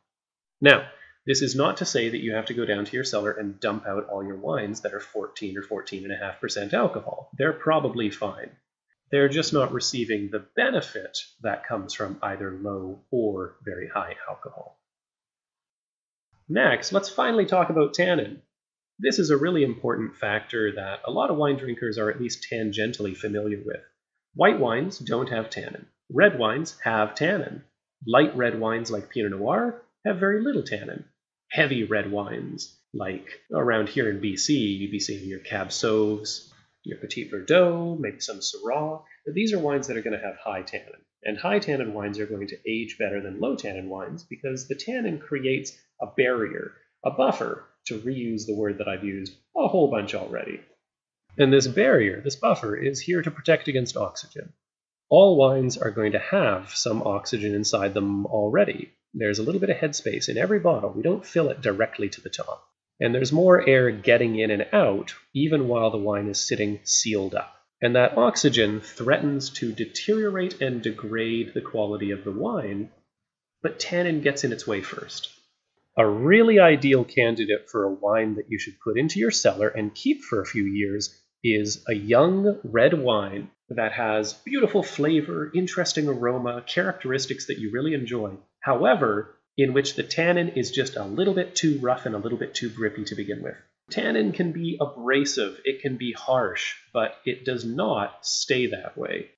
Now, 0.61 0.89
this 1.27 1.43
is 1.43 1.55
not 1.55 1.77
to 1.77 1.85
say 1.85 2.09
that 2.09 2.23
you 2.23 2.35
have 2.35 2.47
to 2.47 2.55
go 2.55 2.65
down 2.65 2.85
to 2.85 2.93
your 2.93 3.05
cellar 3.05 3.33
and 3.33 3.61
dump 3.61 3.87
out 3.87 4.09
all 4.09 4.25
your 4.25 4.37
wines 4.37 4.81
that 4.81 4.95
are 4.95 5.01
14 5.01 5.57
or 5.57 5.63
14.5% 5.63 6.73
alcohol. 6.73 7.31
They're 7.39 7.53
probably 7.53 8.11
fine. 8.11 8.51
They're 9.13 9.29
just 9.29 9.53
not 9.53 9.73
receiving 9.73 10.31
the 10.31 10.45
benefit 10.57 11.19
that 11.43 11.67
comes 11.67 11.95
from 11.95 12.19
either 12.23 12.59
low 12.61 13.05
or 13.13 13.57
very 13.65 13.89
high 13.89 14.17
alcohol. 14.29 14.81
Next, 16.49 16.93
let's 16.93 17.09
finally 17.09 17.47
talk 17.47 17.71
about 17.71 17.95
tannin. 17.95 18.43
This 18.99 19.21
is 19.21 19.31
a 19.31 19.37
really 19.37 19.63
important 19.63 20.17
factor 20.17 20.73
that 20.75 21.03
a 21.05 21.13
lot 21.13 21.31
of 21.31 21.37
wine 21.37 21.57
drinkers 21.57 21.99
are 21.99 22.11
at 22.11 22.21
least 22.21 22.47
tangentially 22.51 23.17
familiar 23.17 23.63
with. 23.65 23.83
White 24.35 24.59
wines 24.59 24.99
don't 24.99 25.31
have 25.31 25.51
tannin. 25.51 25.87
Red 26.11 26.39
wines 26.39 26.77
have 26.83 27.15
tannin. 27.15 27.63
Light 28.07 28.37
red 28.37 28.59
wines 28.59 28.91
like 28.91 29.11
Pinot 29.11 29.31
Noir 29.31 29.83
have 30.05 30.19
very 30.19 30.43
little 30.43 30.65
tannin 30.65 31.05
heavy 31.53 31.85
red 31.85 32.11
wines, 32.11 32.79
like 32.95 33.29
around 33.53 33.89
here 33.89 34.11
in 34.11 34.21
BC, 34.21 34.79
you'd 34.79 34.91
be 34.91 34.99
seeing 34.99 35.29
your 35.29 35.39
Cab 35.39 35.69
Sauves, 35.69 36.52
your 36.85 36.99
Petit 36.99 37.31
Verdot, 37.31 37.99
maybe 37.99 38.21
some 38.21 38.41
Syrah. 38.41 39.03
But 39.25 39.35
These 39.35 39.53
are 39.53 39.59
wines 39.59 39.87
that 39.87 39.97
are 39.97 40.03
going 40.03 40.19
to 40.19 40.27
have 40.27 40.37
high 40.37 40.63
tannin. 40.63 41.01
And 41.25 41.39
high 41.39 41.61
tannin 41.61 41.95
wines 41.95 42.19
are 42.19 42.27
going 42.27 42.49
to 42.49 42.59
age 42.69 42.97
better 42.99 43.21
than 43.21 43.41
low 43.41 43.55
tannin 43.55 43.89
wines 43.89 44.25
because 44.25 44.67
the 44.67 44.75
tannin 44.75 45.19
creates 45.19 45.73
a 46.01 46.07
barrier, 46.07 46.73
a 47.05 47.11
buffer, 47.11 47.69
to 47.87 48.01
reuse 48.01 48.47
the 48.47 48.55
word 48.55 48.79
that 48.79 48.89
I've 48.89 49.05
used 49.05 49.35
a 49.57 49.69
whole 49.69 49.91
bunch 49.91 50.15
already. 50.15 50.61
And 51.39 51.53
this 51.53 51.67
barrier, 51.67 52.21
this 52.21 52.37
buffer, 52.37 52.77
is 52.77 53.01
here 53.01 53.23
to 53.23 53.31
protect 53.31 53.69
against 53.69 53.97
oxygen. 53.97 54.53
All 55.09 55.37
wines 55.37 55.77
are 55.77 55.91
going 55.91 56.13
to 56.13 56.19
have 56.19 56.71
some 56.71 57.03
oxygen 57.03 57.55
inside 57.55 57.95
them 57.95 58.27
already. 58.27 58.93
There's 59.15 59.39
a 59.39 59.43
little 59.43 59.61
bit 59.61 59.71
of 59.71 59.77
headspace 59.77 60.29
in 60.29 60.39
every 60.39 60.59
bottle. 60.59 60.91
We 60.91 61.03
don't 61.03 61.25
fill 61.25 61.51
it 61.51 61.61
directly 61.61 62.09
to 62.11 62.21
the 62.21 62.31
top. 62.31 62.67
And 63.03 63.13
there's 63.13 63.33
more 63.33 63.69
air 63.69 63.91
getting 63.91 64.39
in 64.39 64.53
and 64.53 64.65
out 64.73 65.13
even 65.35 65.67
while 65.67 65.91
the 65.91 65.99
wine 65.99 66.29
is 66.29 66.39
sitting 66.39 66.79
sealed 66.85 67.35
up. 67.35 67.53
And 67.81 67.97
that 67.97 68.17
oxygen 68.17 68.81
threatens 68.81 69.51
to 69.59 69.73
deteriorate 69.73 70.63
and 70.63 70.81
degrade 70.81 71.53
the 71.53 71.63
quality 71.63 72.13
of 72.13 72.23
the 72.23 72.31
wine, 72.31 72.91
but 73.61 73.81
tannin 73.81 74.21
gets 74.21 74.45
in 74.45 74.53
its 74.53 74.69
way 74.69 74.83
first. 74.83 75.31
A 75.99 76.09
really 76.09 76.61
ideal 76.61 77.03
candidate 77.03 77.69
for 77.69 77.83
a 77.83 77.93
wine 77.93 78.37
that 78.37 78.49
you 78.49 78.61
should 78.61 78.79
put 78.79 78.97
into 78.97 79.19
your 79.19 79.33
cellar 79.33 79.67
and 79.67 79.93
keep 79.93 80.23
for 80.23 80.41
a 80.41 80.47
few 80.47 80.65
years 80.65 81.21
is 81.43 81.85
a 81.89 81.95
young 81.95 82.61
red 82.63 82.95
wine 82.95 83.51
that 83.69 83.91
has 83.91 84.33
beautiful 84.33 84.85
flavor, 84.85 85.51
interesting 85.53 86.07
aroma, 86.07 86.63
characteristics 86.65 87.49
that 87.49 87.59
you 87.59 87.73
really 87.73 87.95
enjoy, 87.95 88.39
However, 88.63 89.35
in 89.57 89.73
which 89.73 89.95
the 89.95 90.03
tannin 90.03 90.51
is 90.51 90.71
just 90.71 90.97
a 90.97 91.05
little 91.05 91.35
bit 91.35 91.55
too 91.55 91.79
rough 91.81 92.07
and 92.07 92.15
a 92.15 92.19
little 92.19 92.39
bit 92.39 92.55
too 92.55 92.71
grippy 92.71 93.05
to 93.05 93.15
begin 93.15 93.43
with. 93.43 93.57
Tannin 93.91 94.33
can 94.33 94.53
be 94.53 94.79
abrasive, 94.81 95.61
it 95.65 95.83
can 95.83 95.97
be 95.97 96.13
harsh, 96.13 96.77
but 96.93 97.17
it 97.27 97.45
does 97.45 97.65
not 97.65 98.25
stay 98.25 98.67
that 98.69 98.97
way. 98.97 99.31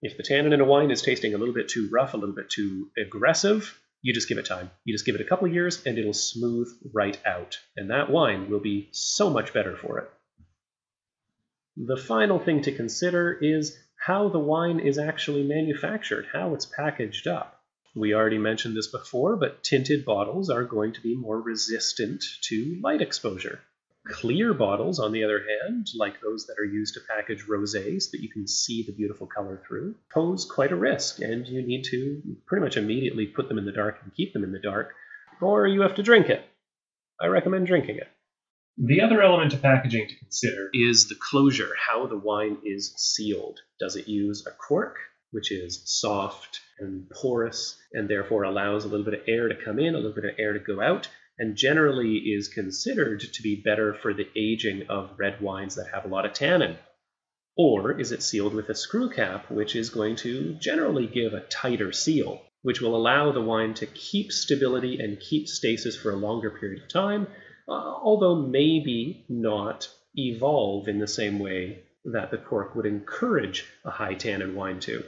If 0.00 0.16
the 0.16 0.22
tannin 0.22 0.52
in 0.52 0.60
a 0.60 0.64
wine 0.64 0.90
is 0.90 1.02
tasting 1.02 1.34
a 1.34 1.38
little 1.38 1.54
bit 1.54 1.68
too 1.68 1.88
rough, 1.92 2.14
a 2.14 2.16
little 2.16 2.34
bit 2.34 2.50
too 2.50 2.90
aggressive, 2.98 3.78
you 4.02 4.12
just 4.12 4.28
give 4.28 4.38
it 4.38 4.46
time. 4.46 4.70
You 4.84 4.94
just 4.94 5.06
give 5.06 5.14
it 5.14 5.20
a 5.20 5.24
couple 5.24 5.46
years 5.46 5.84
and 5.86 5.96
it'll 5.96 6.12
smooth 6.12 6.68
right 6.92 7.18
out. 7.24 7.58
And 7.76 7.90
that 7.90 8.10
wine 8.10 8.50
will 8.50 8.60
be 8.60 8.88
so 8.92 9.30
much 9.30 9.52
better 9.52 9.76
for 9.76 9.98
it. 9.98 10.10
The 11.76 11.96
final 11.96 12.38
thing 12.38 12.62
to 12.62 12.72
consider 12.72 13.32
is 13.32 13.78
how 13.96 14.28
the 14.28 14.40
wine 14.40 14.80
is 14.80 14.98
actually 14.98 15.44
manufactured, 15.44 16.26
how 16.32 16.54
it's 16.54 16.66
packaged 16.66 17.28
up. 17.28 17.61
We 17.94 18.14
already 18.14 18.38
mentioned 18.38 18.76
this 18.76 18.90
before, 18.90 19.36
but 19.36 19.62
tinted 19.62 20.04
bottles 20.04 20.48
are 20.48 20.64
going 20.64 20.94
to 20.94 21.00
be 21.02 21.14
more 21.14 21.40
resistant 21.40 22.24
to 22.42 22.80
light 22.82 23.02
exposure. 23.02 23.60
Clear 24.06 24.54
bottles, 24.54 24.98
on 24.98 25.12
the 25.12 25.24
other 25.24 25.44
hand, 25.46 25.88
like 25.94 26.20
those 26.20 26.46
that 26.46 26.58
are 26.58 26.64
used 26.64 26.94
to 26.94 27.00
package 27.08 27.44
rosés 27.46 28.10
that 28.10 28.20
you 28.20 28.30
can 28.30 28.48
see 28.48 28.82
the 28.82 28.94
beautiful 28.94 29.26
color 29.26 29.62
through, 29.66 29.94
pose 30.12 30.44
quite 30.44 30.72
a 30.72 30.76
risk, 30.76 31.20
and 31.20 31.46
you 31.46 31.62
need 31.62 31.84
to 31.90 32.20
pretty 32.46 32.64
much 32.64 32.76
immediately 32.76 33.26
put 33.26 33.48
them 33.48 33.58
in 33.58 33.66
the 33.66 33.72
dark 33.72 33.98
and 34.02 34.14
keep 34.14 34.32
them 34.32 34.42
in 34.42 34.52
the 34.52 34.58
dark, 34.58 34.94
or 35.40 35.66
you 35.66 35.82
have 35.82 35.94
to 35.96 36.02
drink 36.02 36.30
it. 36.30 36.44
I 37.20 37.26
recommend 37.26 37.66
drinking 37.66 37.98
it. 37.98 38.08
The 38.78 39.02
other 39.02 39.20
element 39.22 39.52
of 39.52 39.62
packaging 39.62 40.08
to 40.08 40.18
consider 40.18 40.70
is 40.72 41.08
the 41.08 41.14
closure, 41.14 41.70
how 41.78 42.06
the 42.06 42.16
wine 42.16 42.56
is 42.64 42.94
sealed. 42.96 43.60
Does 43.78 43.96
it 43.96 44.08
use 44.08 44.46
a 44.46 44.50
cork, 44.50 44.96
which 45.32 45.50
is 45.50 45.82
soft 45.86 46.60
and 46.78 47.08
porous 47.10 47.78
and 47.92 48.08
therefore 48.08 48.44
allows 48.44 48.84
a 48.84 48.88
little 48.88 49.04
bit 49.04 49.14
of 49.14 49.28
air 49.28 49.48
to 49.48 49.64
come 49.64 49.78
in, 49.78 49.94
a 49.94 49.98
little 49.98 50.14
bit 50.14 50.24
of 50.24 50.38
air 50.38 50.52
to 50.52 50.58
go 50.58 50.80
out, 50.80 51.08
and 51.38 51.56
generally 51.56 52.16
is 52.18 52.48
considered 52.48 53.20
to 53.20 53.42
be 53.42 53.62
better 53.64 53.94
for 53.94 54.14
the 54.14 54.28
aging 54.36 54.84
of 54.88 55.18
red 55.18 55.40
wines 55.40 55.74
that 55.74 55.90
have 55.92 56.04
a 56.04 56.08
lot 56.08 56.26
of 56.26 56.32
tannin? 56.32 56.76
Or 57.56 57.98
is 57.98 58.12
it 58.12 58.22
sealed 58.22 58.54
with 58.54 58.68
a 58.68 58.74
screw 58.74 59.10
cap, 59.10 59.50
which 59.50 59.74
is 59.74 59.90
going 59.90 60.16
to 60.16 60.54
generally 60.60 61.06
give 61.06 61.32
a 61.34 61.40
tighter 61.40 61.92
seal, 61.92 62.42
which 62.62 62.80
will 62.80 62.94
allow 62.94 63.32
the 63.32 63.42
wine 63.42 63.74
to 63.74 63.86
keep 63.86 64.32
stability 64.32 65.00
and 65.00 65.20
keep 65.20 65.48
stasis 65.48 65.96
for 65.96 66.10
a 66.10 66.16
longer 66.16 66.50
period 66.50 66.82
of 66.82 66.88
time, 66.88 67.26
uh, 67.68 67.72
although 67.72 68.36
maybe 68.36 69.24
not 69.28 69.88
evolve 70.14 70.88
in 70.88 70.98
the 70.98 71.08
same 71.08 71.38
way 71.38 71.84
that 72.04 72.30
the 72.30 72.38
cork 72.38 72.74
would 72.74 72.86
encourage 72.86 73.64
a 73.84 73.90
high 73.90 74.14
tannin 74.14 74.54
wine 74.54 74.80
to? 74.80 75.02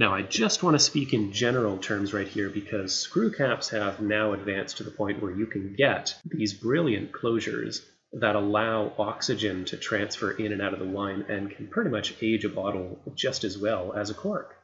Now, 0.00 0.14
I 0.14 0.22
just 0.22 0.62
want 0.62 0.76
to 0.76 0.82
speak 0.82 1.12
in 1.12 1.30
general 1.30 1.76
terms 1.76 2.14
right 2.14 2.26
here 2.26 2.48
because 2.48 2.98
screw 2.98 3.30
caps 3.30 3.68
have 3.68 4.00
now 4.00 4.32
advanced 4.32 4.78
to 4.78 4.82
the 4.82 4.90
point 4.90 5.20
where 5.20 5.30
you 5.30 5.44
can 5.44 5.74
get 5.76 6.14
these 6.24 6.54
brilliant 6.54 7.12
closures 7.12 7.84
that 8.14 8.34
allow 8.34 8.94
oxygen 8.96 9.66
to 9.66 9.76
transfer 9.76 10.30
in 10.30 10.52
and 10.52 10.62
out 10.62 10.72
of 10.72 10.78
the 10.78 10.86
wine 10.86 11.26
and 11.28 11.50
can 11.50 11.68
pretty 11.68 11.90
much 11.90 12.14
age 12.22 12.46
a 12.46 12.48
bottle 12.48 12.98
just 13.14 13.44
as 13.44 13.58
well 13.58 13.92
as 13.92 14.08
a 14.08 14.14
cork. 14.14 14.56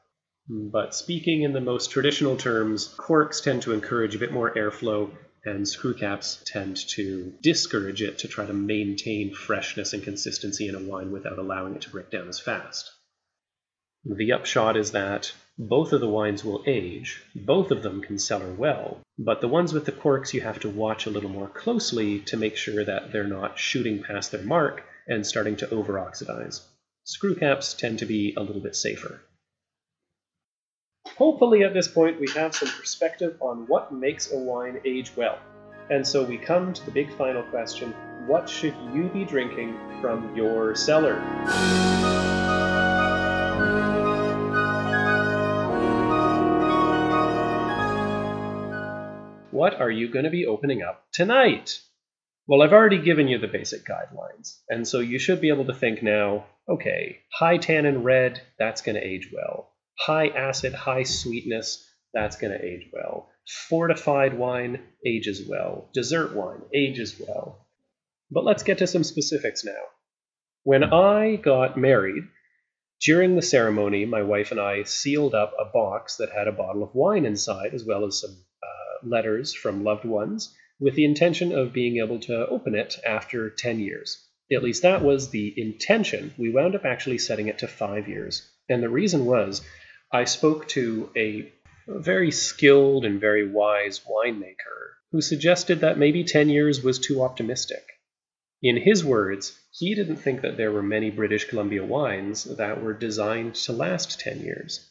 But 0.48 0.94
speaking 0.94 1.42
in 1.42 1.52
the 1.52 1.60
most 1.60 1.90
traditional 1.90 2.38
terms, 2.38 2.86
corks 2.96 3.42
tend 3.42 3.60
to 3.64 3.74
encourage 3.74 4.14
a 4.14 4.18
bit 4.18 4.32
more 4.32 4.54
airflow 4.54 5.10
and 5.44 5.68
screw 5.68 5.92
caps 5.92 6.42
tend 6.46 6.78
to 6.94 7.34
discourage 7.42 8.00
it 8.00 8.20
to 8.20 8.28
try 8.28 8.46
to 8.46 8.54
maintain 8.54 9.34
freshness 9.34 9.92
and 9.92 10.02
consistency 10.02 10.66
in 10.66 10.74
a 10.74 10.80
wine 10.80 11.12
without 11.12 11.38
allowing 11.38 11.74
it 11.74 11.82
to 11.82 11.90
break 11.90 12.10
down 12.10 12.26
as 12.26 12.40
fast. 12.40 12.90
The 14.08 14.30
upshot 14.30 14.76
is 14.76 14.92
that 14.92 15.32
both 15.58 15.92
of 15.92 16.00
the 16.00 16.08
wines 16.08 16.44
will 16.44 16.62
age, 16.64 17.24
both 17.34 17.72
of 17.72 17.82
them 17.82 18.02
can 18.02 18.20
cellar 18.20 18.52
well, 18.52 19.00
but 19.18 19.40
the 19.40 19.48
ones 19.48 19.72
with 19.72 19.84
the 19.84 19.90
corks 19.90 20.32
you 20.32 20.42
have 20.42 20.60
to 20.60 20.70
watch 20.70 21.06
a 21.06 21.10
little 21.10 21.30
more 21.30 21.48
closely 21.48 22.20
to 22.20 22.36
make 22.36 22.56
sure 22.56 22.84
that 22.84 23.10
they're 23.10 23.24
not 23.24 23.58
shooting 23.58 24.04
past 24.04 24.30
their 24.30 24.42
mark 24.42 24.84
and 25.08 25.26
starting 25.26 25.56
to 25.56 25.70
over 25.70 25.98
oxidize. 25.98 26.60
Screw 27.02 27.34
caps 27.34 27.74
tend 27.74 27.98
to 27.98 28.06
be 28.06 28.32
a 28.36 28.42
little 28.42 28.62
bit 28.62 28.76
safer. 28.76 29.22
Hopefully, 31.16 31.64
at 31.64 31.74
this 31.74 31.88
point, 31.88 32.20
we 32.20 32.30
have 32.30 32.54
some 32.54 32.68
perspective 32.68 33.36
on 33.40 33.66
what 33.66 33.92
makes 33.92 34.30
a 34.30 34.38
wine 34.38 34.80
age 34.84 35.16
well. 35.16 35.38
And 35.90 36.06
so 36.06 36.22
we 36.22 36.38
come 36.38 36.72
to 36.72 36.84
the 36.84 36.92
big 36.92 37.12
final 37.16 37.42
question 37.44 37.92
what 38.26 38.48
should 38.48 38.74
you 38.92 39.08
be 39.08 39.24
drinking 39.24 39.76
from 40.00 40.36
your 40.36 40.76
cellar? 40.76 41.16
What 49.56 49.80
are 49.80 49.90
you 49.90 50.10
going 50.10 50.26
to 50.26 50.30
be 50.30 50.44
opening 50.44 50.82
up 50.82 51.06
tonight? 51.14 51.80
Well, 52.46 52.60
I've 52.60 52.74
already 52.74 53.00
given 53.00 53.26
you 53.26 53.38
the 53.38 53.48
basic 53.48 53.86
guidelines, 53.86 54.60
and 54.68 54.86
so 54.86 55.00
you 55.00 55.18
should 55.18 55.40
be 55.40 55.48
able 55.48 55.64
to 55.64 55.72
think 55.72 56.02
now 56.02 56.44
okay, 56.68 57.20
high 57.32 57.56
tannin 57.56 58.02
red, 58.02 58.42
that's 58.58 58.82
going 58.82 58.96
to 58.96 59.02
age 59.02 59.30
well. 59.32 59.72
High 59.98 60.28
acid, 60.28 60.74
high 60.74 61.04
sweetness, 61.04 61.90
that's 62.12 62.36
going 62.36 62.52
to 62.52 62.62
age 62.62 62.90
well. 62.92 63.30
Fortified 63.70 64.36
wine 64.36 64.82
ages 65.06 65.48
well. 65.48 65.88
Dessert 65.94 66.36
wine 66.36 66.60
ages 66.74 67.18
well. 67.18 67.66
But 68.30 68.44
let's 68.44 68.62
get 68.62 68.76
to 68.78 68.86
some 68.86 69.04
specifics 69.04 69.64
now. 69.64 69.84
When 70.64 70.84
I 70.84 71.36
got 71.36 71.78
married, 71.78 72.24
during 73.00 73.36
the 73.36 73.40
ceremony, 73.40 74.04
my 74.04 74.20
wife 74.20 74.50
and 74.50 74.60
I 74.60 74.82
sealed 74.82 75.34
up 75.34 75.54
a 75.58 75.64
box 75.72 76.16
that 76.16 76.28
had 76.28 76.46
a 76.46 76.52
bottle 76.52 76.82
of 76.82 76.94
wine 76.94 77.24
inside, 77.24 77.72
as 77.72 77.86
well 77.86 78.04
as 78.04 78.20
some 78.20 78.36
letters 79.08 79.54
from 79.54 79.84
loved 79.84 80.04
ones 80.04 80.54
with 80.78 80.94
the 80.94 81.04
intention 81.04 81.52
of 81.52 81.72
being 81.72 81.98
able 81.98 82.20
to 82.20 82.46
open 82.48 82.74
it 82.74 82.98
after 83.04 83.48
10 83.48 83.80
years. 83.80 84.22
At 84.52 84.62
least 84.62 84.82
that 84.82 85.02
was 85.02 85.30
the 85.30 85.54
intention. 85.56 86.32
We 86.36 86.50
wound 86.50 86.74
up 86.74 86.84
actually 86.84 87.18
setting 87.18 87.48
it 87.48 87.58
to 87.58 87.68
five 87.68 88.08
years. 88.08 88.48
And 88.68 88.82
the 88.82 88.88
reason 88.88 89.24
was 89.24 89.62
I 90.12 90.24
spoke 90.24 90.68
to 90.68 91.10
a 91.16 91.52
very 91.88 92.30
skilled 92.30 93.04
and 93.04 93.20
very 93.20 93.48
wise 93.48 94.00
winemaker 94.00 94.94
who 95.12 95.20
suggested 95.20 95.80
that 95.80 95.98
maybe 95.98 96.24
10 96.24 96.48
years 96.48 96.82
was 96.82 96.98
too 96.98 97.22
optimistic. 97.22 97.84
In 98.62 98.76
his 98.76 99.04
words, 99.04 99.58
he 99.70 99.94
didn't 99.94 100.16
think 100.16 100.40
that 100.40 100.56
there 100.56 100.72
were 100.72 100.82
many 100.82 101.10
British 101.10 101.44
Columbia 101.44 101.84
wines 101.84 102.44
that 102.56 102.82
were 102.82 102.92
designed 102.92 103.54
to 103.54 103.72
last 103.72 104.18
10 104.20 104.40
years. 104.40 104.88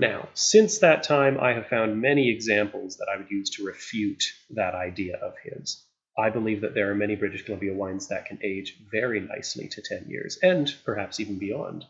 Now, 0.00 0.28
since 0.34 0.78
that 0.78 1.02
time, 1.02 1.40
I 1.40 1.54
have 1.54 1.66
found 1.66 2.00
many 2.00 2.30
examples 2.30 2.98
that 2.98 3.08
I 3.12 3.16
would 3.16 3.32
use 3.32 3.50
to 3.50 3.64
refute 3.64 4.22
that 4.50 4.76
idea 4.76 5.16
of 5.16 5.34
his. 5.42 5.84
I 6.16 6.30
believe 6.30 6.60
that 6.60 6.72
there 6.72 6.88
are 6.92 6.94
many 6.94 7.16
British 7.16 7.44
Columbia 7.44 7.74
wines 7.74 8.06
that 8.06 8.26
can 8.26 8.38
age 8.44 8.76
very 8.92 9.18
nicely 9.18 9.66
to 9.66 9.82
10 9.82 10.08
years, 10.08 10.38
and 10.40 10.72
perhaps 10.84 11.18
even 11.18 11.40
beyond. 11.40 11.84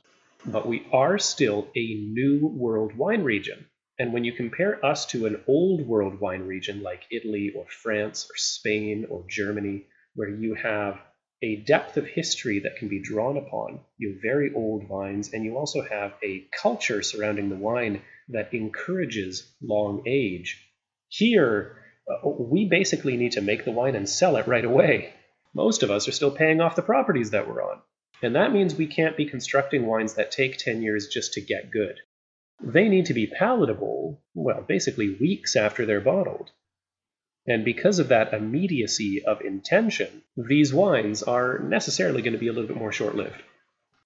But 0.46 0.66
we 0.66 0.86
are 0.90 1.18
still 1.18 1.68
a 1.76 1.94
new 1.96 2.46
world 2.46 2.96
wine 2.96 3.24
region. 3.24 3.66
And 3.98 4.14
when 4.14 4.24
you 4.24 4.32
compare 4.32 4.82
us 4.82 5.04
to 5.08 5.26
an 5.26 5.42
old 5.46 5.86
world 5.86 6.18
wine 6.18 6.46
region 6.46 6.82
like 6.82 7.02
Italy 7.10 7.52
or 7.54 7.66
France 7.68 8.24
or 8.24 8.36
Spain 8.36 9.06
or 9.10 9.22
Germany, 9.28 9.84
where 10.14 10.30
you 10.30 10.54
have 10.54 10.98
a 11.42 11.56
depth 11.56 11.96
of 11.96 12.06
history 12.06 12.60
that 12.60 12.76
can 12.76 12.88
be 12.88 13.00
drawn 13.00 13.36
upon. 13.36 13.80
You 13.96 14.12
have 14.12 14.22
very 14.22 14.52
old 14.54 14.88
vines, 14.88 15.32
and 15.32 15.44
you 15.44 15.56
also 15.56 15.82
have 15.82 16.14
a 16.22 16.46
culture 16.60 17.02
surrounding 17.02 17.48
the 17.48 17.56
wine 17.56 18.02
that 18.30 18.52
encourages 18.52 19.50
long 19.62 20.02
age. 20.06 20.64
Here, 21.08 21.76
uh, 22.10 22.28
we 22.28 22.66
basically 22.66 23.16
need 23.16 23.32
to 23.32 23.40
make 23.40 23.64
the 23.64 23.72
wine 23.72 23.94
and 23.94 24.08
sell 24.08 24.36
it 24.36 24.48
right 24.48 24.64
away. 24.64 25.14
Most 25.54 25.82
of 25.82 25.90
us 25.90 26.08
are 26.08 26.12
still 26.12 26.30
paying 26.30 26.60
off 26.60 26.76
the 26.76 26.82
properties 26.82 27.30
that 27.30 27.48
we're 27.48 27.62
on. 27.62 27.80
And 28.22 28.34
that 28.34 28.52
means 28.52 28.74
we 28.74 28.86
can't 28.86 29.16
be 29.16 29.26
constructing 29.26 29.86
wines 29.86 30.14
that 30.14 30.32
take 30.32 30.56
10 30.56 30.82
years 30.82 31.06
just 31.06 31.34
to 31.34 31.40
get 31.40 31.70
good. 31.70 32.00
They 32.60 32.88
need 32.88 33.06
to 33.06 33.14
be 33.14 33.28
palatable, 33.28 34.20
well, 34.34 34.64
basically 34.66 35.16
weeks 35.20 35.54
after 35.54 35.86
they're 35.86 36.00
bottled. 36.00 36.50
And 37.48 37.64
because 37.64 37.98
of 37.98 38.08
that 38.08 38.34
immediacy 38.34 39.24
of 39.24 39.40
intention, 39.40 40.22
these 40.36 40.70
wines 40.70 41.22
are 41.22 41.58
necessarily 41.58 42.20
going 42.20 42.34
to 42.34 42.38
be 42.38 42.48
a 42.48 42.52
little 42.52 42.68
bit 42.68 42.76
more 42.76 42.92
short 42.92 43.14
lived. 43.16 43.42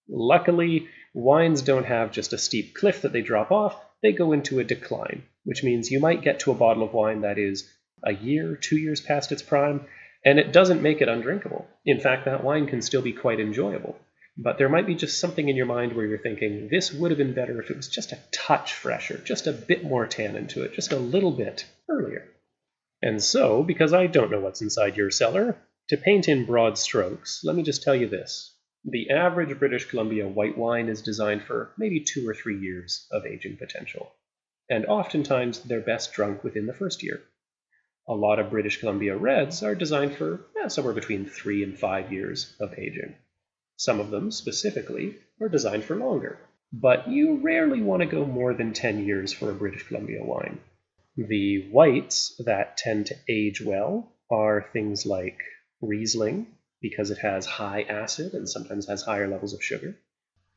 Luckily, 0.09 0.87
wines 1.13 1.63
don't 1.63 1.87
have 1.87 2.13
just 2.13 2.33
a 2.33 2.39
steep 2.39 2.73
cliff 2.73 3.03
that 3.03 3.13
they 3.13 3.21
drop 3.21 3.51
off, 3.51 3.85
they 4.01 4.13
go 4.13 4.31
into 4.31 4.61
a 4.61 4.65
decline, 4.65 5.25
which 5.43 5.65
means 5.65 5.91
you 5.91 5.99
might 5.99 6.23
get 6.23 6.39
to 6.41 6.53
a 6.53 6.55
bottle 6.55 6.85
of 6.85 6.93
wine 6.93 7.23
that 7.23 7.37
is 7.37 7.69
a 8.05 8.15
year, 8.15 8.55
two 8.55 8.77
years 8.77 9.01
past 9.01 9.33
its 9.33 9.43
prime, 9.43 9.87
and 10.25 10.39
it 10.39 10.53
doesn't 10.53 10.81
make 10.81 11.01
it 11.01 11.09
undrinkable. 11.09 11.67
In 11.85 11.99
fact, 11.99 12.27
that 12.27 12.45
wine 12.45 12.69
can 12.69 12.81
still 12.81 13.03
be 13.03 13.13
quite 13.13 13.41
enjoyable. 13.41 13.99
But 14.37 14.57
there 14.57 14.69
might 14.69 14.87
be 14.87 14.95
just 14.95 15.19
something 15.19 15.49
in 15.49 15.57
your 15.57 15.67
mind 15.67 15.95
where 15.95 16.07
you're 16.07 16.17
thinking, 16.17 16.69
this 16.71 16.93
would 16.93 17.11
have 17.11 17.19
been 17.19 17.35
better 17.35 17.61
if 17.61 17.71
it 17.71 17.77
was 17.77 17.89
just 17.89 18.13
a 18.13 18.19
touch 18.31 18.73
fresher, 18.73 19.19
just 19.19 19.49
a 19.49 19.53
bit 19.53 19.83
more 19.83 20.07
tannin 20.07 20.47
to 20.49 20.63
it, 20.63 20.75
just 20.75 20.93
a 20.93 20.97
little 20.97 21.33
bit 21.33 21.67
earlier. 21.89 22.29
And 23.03 23.23
so, 23.23 23.65
because 23.65 23.93
I 23.93 24.07
don't 24.07 24.31
know 24.31 24.41
what's 24.41 24.63
inside 24.63 24.97
your 24.97 25.11
cellar, 25.11 25.57
to 25.89 25.97
paint 25.97 26.29
in 26.29 26.47
broad 26.47 26.79
strokes, 26.79 27.43
let 27.43 27.57
me 27.57 27.65
just 27.65 27.83
tell 27.83 27.97
you 27.97 28.09
this. 28.09 28.55
The 28.85 29.11
average 29.11 29.59
British 29.59 29.87
Columbia 29.87 30.29
white 30.29 30.57
wine 30.57 30.89
is 30.89 31.03
designed 31.03 31.43
for 31.43 31.73
maybe 31.77 32.01
two 32.01 32.29
or 32.29 32.35
three 32.35 32.59
years 32.59 33.07
of 33.11 33.27
aging 33.27 33.57
potential. 33.57 34.13
And 34.71 34.87
oftentimes 34.87 35.61
they're 35.61 35.81
best 35.81 36.13
drunk 36.13 36.45
within 36.45 36.67
the 36.67 36.73
first 36.73 37.03
year. 37.03 37.23
A 38.09 38.15
lot 38.15 38.39
of 38.39 38.51
British 38.51 38.79
Columbia 38.79 39.17
reds 39.17 39.63
are 39.63 39.75
designed 39.75 40.15
for 40.15 40.47
eh, 40.63 40.69
somewhere 40.69 40.95
between 40.95 41.27
three 41.27 41.63
and 41.63 41.79
five 41.79 42.13
years 42.13 42.57
of 42.59 42.79
aging. 42.79 43.15
Some 43.77 44.01
of 44.01 44.11
them, 44.11 44.31
specifically, 44.31 45.17
are 45.41 45.49
designed 45.49 45.85
for 45.85 45.97
longer. 45.97 46.39
But 46.73 47.09
you 47.09 47.37
rarely 47.37 47.83
want 47.83 48.01
to 48.01 48.07
go 48.07 48.25
more 48.25 48.55
than 48.55 48.73
10 48.73 49.05
years 49.05 49.33
for 49.33 49.51
a 49.51 49.55
British 49.55 49.87
Columbia 49.87 50.25
wine. 50.25 50.61
The 51.17 51.69
whites 51.71 52.41
that 52.47 52.79
tend 52.79 53.07
to 53.07 53.17
age 53.29 53.61
well 53.61 54.17
are 54.31 54.67
things 54.73 55.05
like 55.05 55.39
Riesling, 55.83 56.47
because 56.81 57.11
it 57.11 57.19
has 57.19 57.45
high 57.45 57.83
acid 57.83 58.33
and 58.33 58.49
sometimes 58.49 58.89
has 58.89 59.03
higher 59.03 59.29
levels 59.29 59.53
of 59.53 59.63
sugar. 59.63 59.99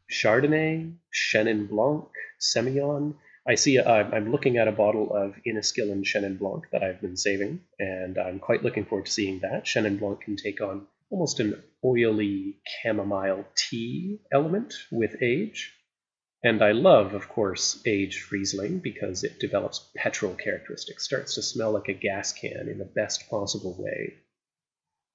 Chardonnay, 0.09 0.95
Chenin 1.13 1.67
Blanc, 1.67 2.07
Semillon. 2.39 3.15
I 3.47 3.55
see, 3.55 3.79
uh, 3.79 3.91
I'm 3.91 4.31
looking 4.31 4.57
at 4.57 4.67
a 4.67 4.71
bottle 4.71 5.13
of 5.13 5.35
Inniskillin 5.45 6.03
Chenin 6.03 6.39
Blanc 6.39 6.63
that 6.71 6.83
I've 6.83 7.01
been 7.01 7.17
saving, 7.17 7.61
and 7.77 8.17
I'm 8.17 8.39
quite 8.39 8.63
looking 8.63 8.85
forward 8.85 9.07
to 9.07 9.11
seeing 9.11 9.39
that. 9.39 9.65
Chenin 9.65 9.99
Blanc 9.99 10.21
can 10.21 10.35
take 10.35 10.61
on 10.61 10.87
almost 11.09 11.39
an 11.39 11.61
oily 11.83 12.57
chamomile 12.81 13.45
tea 13.55 14.21
element 14.31 14.73
with 14.91 15.21
age. 15.21 15.74
And 16.45 16.61
I 16.61 16.73
love, 16.73 17.15
of 17.15 17.27
course, 17.27 17.81
aged 17.87 18.31
Riesling 18.31 18.77
because 18.77 19.23
it 19.23 19.39
develops 19.39 19.89
petrol 19.95 20.35
characteristics, 20.35 21.03
starts 21.03 21.33
to 21.33 21.41
smell 21.41 21.71
like 21.71 21.87
a 21.87 21.93
gas 21.93 22.33
can 22.33 22.69
in 22.69 22.77
the 22.77 22.85
best 22.85 23.27
possible 23.31 23.75
way. 23.79 24.13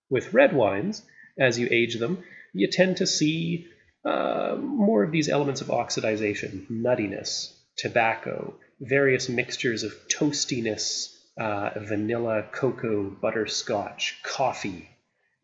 With 0.09 0.35
red 0.35 0.53
wines, 0.53 1.07
as 1.38 1.57
you 1.57 1.69
age 1.71 1.95
them, 2.01 2.25
you 2.53 2.66
tend 2.66 2.97
to 2.97 3.07
see 3.07 3.69
uh, 4.05 4.57
more 4.61 5.05
of 5.05 5.12
these 5.12 5.29
elements 5.29 5.61
of 5.61 5.69
oxidization, 5.69 6.66
nuttiness, 6.69 7.57
tobacco, 7.77 8.57
various 8.81 9.29
mixtures 9.29 9.85
of 9.85 9.95
toastiness, 10.09 11.16
uh, 11.38 11.71
vanilla, 11.77 12.43
cocoa, 12.51 13.09
butterscotch, 13.09 14.21
coffee. 14.25 14.90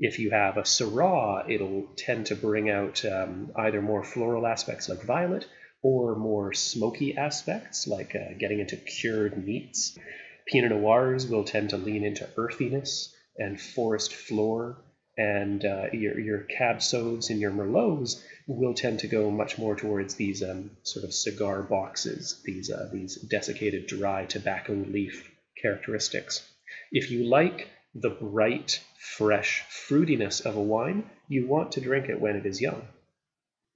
If 0.00 0.18
you 0.18 0.30
have 0.32 0.56
a 0.56 0.62
Syrah, 0.62 1.48
it'll 1.48 1.86
tend 1.96 2.26
to 2.26 2.34
bring 2.34 2.70
out 2.70 3.04
um, 3.04 3.52
either 3.54 3.80
more 3.80 4.02
floral 4.02 4.48
aspects 4.48 4.88
like 4.88 5.04
violet 5.04 5.46
or 5.86 6.16
more 6.16 6.52
smoky 6.52 7.16
aspects 7.16 7.86
like 7.86 8.16
uh, 8.16 8.34
getting 8.40 8.58
into 8.58 8.74
cured 8.74 9.46
meats. 9.46 9.96
Pinot 10.44 10.72
Noirs 10.72 11.28
will 11.28 11.44
tend 11.44 11.70
to 11.70 11.76
lean 11.76 12.02
into 12.02 12.28
earthiness 12.36 13.14
and 13.38 13.60
forest 13.60 14.12
floor, 14.12 14.82
and 15.16 15.64
uh, 15.64 15.84
your, 15.92 16.18
your 16.18 16.40
Cab 16.40 16.78
Sauves 16.78 17.30
and 17.30 17.40
your 17.40 17.52
Merlots 17.52 18.20
will 18.48 18.74
tend 18.74 18.98
to 18.98 19.06
go 19.06 19.30
much 19.30 19.58
more 19.58 19.76
towards 19.76 20.16
these 20.16 20.42
um, 20.42 20.72
sort 20.82 21.04
of 21.04 21.14
cigar 21.14 21.62
boxes, 21.62 22.42
these, 22.44 22.68
uh, 22.68 22.88
these 22.92 23.14
desiccated 23.14 23.86
dry 23.86 24.24
tobacco 24.24 24.72
leaf 24.72 25.30
characteristics. 25.62 26.50
If 26.90 27.12
you 27.12 27.28
like 27.28 27.68
the 27.94 28.10
bright, 28.10 28.80
fresh 28.98 29.62
fruitiness 29.70 30.44
of 30.44 30.56
a 30.56 30.60
wine, 30.60 31.08
you 31.28 31.46
want 31.46 31.70
to 31.72 31.80
drink 31.80 32.08
it 32.08 32.20
when 32.20 32.34
it 32.34 32.44
is 32.44 32.60
young. 32.60 32.82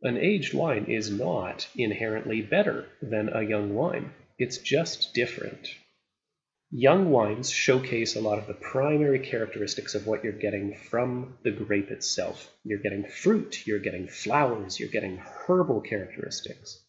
An 0.02 0.16
aged 0.16 0.54
wine 0.54 0.86
is 0.86 1.10
not 1.10 1.68
inherently 1.76 2.40
better 2.40 2.86
than 3.02 3.28
a 3.28 3.42
young 3.42 3.74
wine. 3.74 4.14
It's 4.38 4.56
just 4.56 5.12
different. 5.12 5.68
Young 6.70 7.10
wines 7.10 7.50
showcase 7.50 8.16
a 8.16 8.20
lot 8.22 8.38
of 8.38 8.46
the 8.46 8.54
primary 8.54 9.18
characteristics 9.18 9.94
of 9.94 10.06
what 10.06 10.24
you're 10.24 10.32
getting 10.32 10.74
from 10.74 11.36
the 11.42 11.50
grape 11.50 11.90
itself. 11.90 12.50
You're 12.64 12.78
getting 12.78 13.04
fruit, 13.04 13.66
you're 13.66 13.78
getting 13.78 14.08
flowers, 14.08 14.80
you're 14.80 14.88
getting 14.88 15.18
herbal 15.18 15.82
characteristics. 15.82 16.80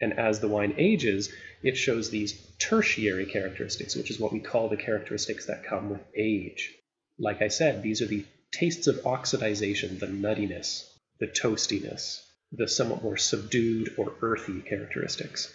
And 0.00 0.18
as 0.18 0.40
the 0.40 0.48
wine 0.48 0.74
ages, 0.78 1.30
it 1.62 1.76
shows 1.76 2.08
these 2.08 2.32
tertiary 2.58 3.26
characteristics, 3.26 3.94
which 3.94 4.10
is 4.10 4.18
what 4.18 4.32
we 4.32 4.40
call 4.40 4.70
the 4.70 4.78
characteristics 4.78 5.46
that 5.46 5.64
come 5.64 5.90
with 5.90 6.06
age. 6.16 6.74
Like 7.18 7.42
I 7.42 7.48
said, 7.48 7.82
these 7.82 8.00
are 8.00 8.06
the 8.06 8.24
tastes 8.52 8.86
of 8.86 9.02
oxidization, 9.02 9.98
the 9.98 10.06
nuttiness, 10.06 10.90
the 11.18 11.26
toastiness, 11.26 12.22
the 12.52 12.68
somewhat 12.68 13.02
more 13.02 13.16
subdued 13.16 13.94
or 13.96 14.14
earthy 14.22 14.60
characteristics. 14.60 15.52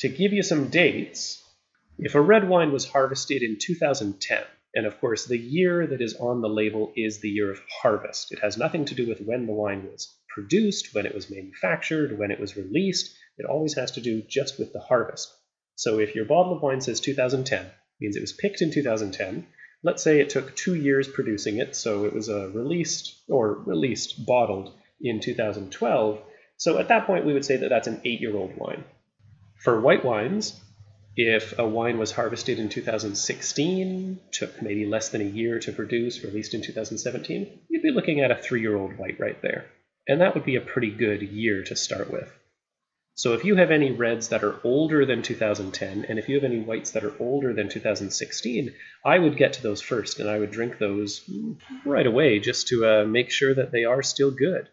To 0.00 0.08
give 0.08 0.32
you 0.32 0.42
some 0.42 0.68
dates, 0.68 1.42
if 1.98 2.14
a 2.14 2.20
red 2.20 2.48
wine 2.48 2.72
was 2.72 2.86
harvested 2.86 3.42
in 3.42 3.58
2010, 3.60 4.42
and 4.74 4.86
of 4.86 4.98
course 5.00 5.26
the 5.26 5.38
year 5.38 5.86
that 5.86 6.00
is 6.00 6.16
on 6.16 6.40
the 6.40 6.48
label 6.48 6.92
is 6.96 7.20
the 7.20 7.30
year 7.30 7.52
of 7.52 7.60
harvest, 7.82 8.32
it 8.32 8.40
has 8.40 8.58
nothing 8.58 8.84
to 8.86 8.94
do 8.94 9.06
with 9.06 9.20
when 9.20 9.46
the 9.46 9.52
wine 9.52 9.88
was 9.90 10.12
produced, 10.28 10.92
when 10.94 11.06
it 11.06 11.14
was 11.14 11.30
manufactured, 11.30 12.18
when 12.18 12.32
it 12.32 12.40
was 12.40 12.56
released. 12.56 13.16
It 13.38 13.46
always 13.46 13.74
has 13.74 13.92
to 13.92 14.00
do 14.00 14.22
just 14.28 14.58
with 14.58 14.72
the 14.72 14.80
harvest. 14.80 15.32
So 15.76 16.00
if 16.00 16.14
your 16.14 16.24
bottle 16.24 16.56
of 16.56 16.62
wine 16.62 16.80
says 16.80 17.00
2010, 17.00 17.70
means 18.00 18.16
it 18.16 18.20
was 18.20 18.32
picked 18.32 18.60
in 18.60 18.72
2010. 18.72 19.46
Let's 19.84 20.02
say 20.02 20.18
it 20.18 20.30
took 20.30 20.56
two 20.56 20.74
years 20.74 21.06
producing 21.06 21.58
it, 21.58 21.76
so 21.76 22.06
it 22.06 22.14
was 22.14 22.30
uh, 22.30 22.48
released 22.48 23.20
or 23.28 23.52
released 23.52 24.24
bottled 24.24 24.72
in 25.00 25.20
2012. 25.20 26.22
So 26.56 26.78
at 26.78 26.88
that 26.88 27.06
point, 27.06 27.26
we 27.26 27.34
would 27.34 27.44
say 27.44 27.58
that 27.58 27.68
that's 27.68 27.86
an 27.86 28.00
eight-year-old 28.04 28.56
wine. 28.56 28.84
For 29.56 29.78
white 29.80 30.02
wines, 30.02 30.58
if 31.16 31.58
a 31.58 31.68
wine 31.68 31.98
was 31.98 32.12
harvested 32.12 32.58
in 32.58 32.70
2016, 32.70 34.20
took 34.32 34.62
maybe 34.62 34.86
less 34.86 35.10
than 35.10 35.20
a 35.20 35.24
year 35.24 35.58
to 35.60 35.72
produce, 35.72 36.24
released 36.24 36.54
in 36.54 36.62
2017, 36.62 37.60
you'd 37.68 37.82
be 37.82 37.90
looking 37.90 38.20
at 38.20 38.30
a 38.30 38.36
three 38.36 38.62
year 38.62 38.76
old 38.76 38.96
white 38.96 39.20
right 39.20 39.40
there. 39.42 39.66
And 40.08 40.20
that 40.22 40.34
would 40.34 40.44
be 40.44 40.56
a 40.56 40.60
pretty 40.60 40.90
good 40.90 41.22
year 41.22 41.62
to 41.64 41.76
start 41.76 42.10
with. 42.10 42.32
So 43.16 43.32
if 43.34 43.44
you 43.44 43.54
have 43.56 43.70
any 43.70 43.92
reds 43.92 44.28
that 44.28 44.42
are 44.42 44.58
older 44.64 45.06
than 45.06 45.22
2010, 45.22 46.06
and 46.08 46.18
if 46.18 46.28
you 46.28 46.34
have 46.34 46.44
any 46.44 46.60
whites 46.60 46.90
that 46.92 47.04
are 47.04 47.14
older 47.20 47.52
than 47.52 47.68
2016, 47.68 48.74
I 49.04 49.18
would 49.18 49.36
get 49.36 49.52
to 49.54 49.62
those 49.62 49.80
first, 49.80 50.18
and 50.18 50.28
I 50.28 50.38
would 50.38 50.50
drink 50.50 50.78
those 50.78 51.28
right 51.84 52.06
away 52.06 52.40
just 52.40 52.68
to 52.68 52.86
uh, 52.86 53.04
make 53.04 53.30
sure 53.30 53.54
that 53.54 53.70
they 53.70 53.84
are 53.84 54.02
still 54.02 54.32
good. 54.32 54.68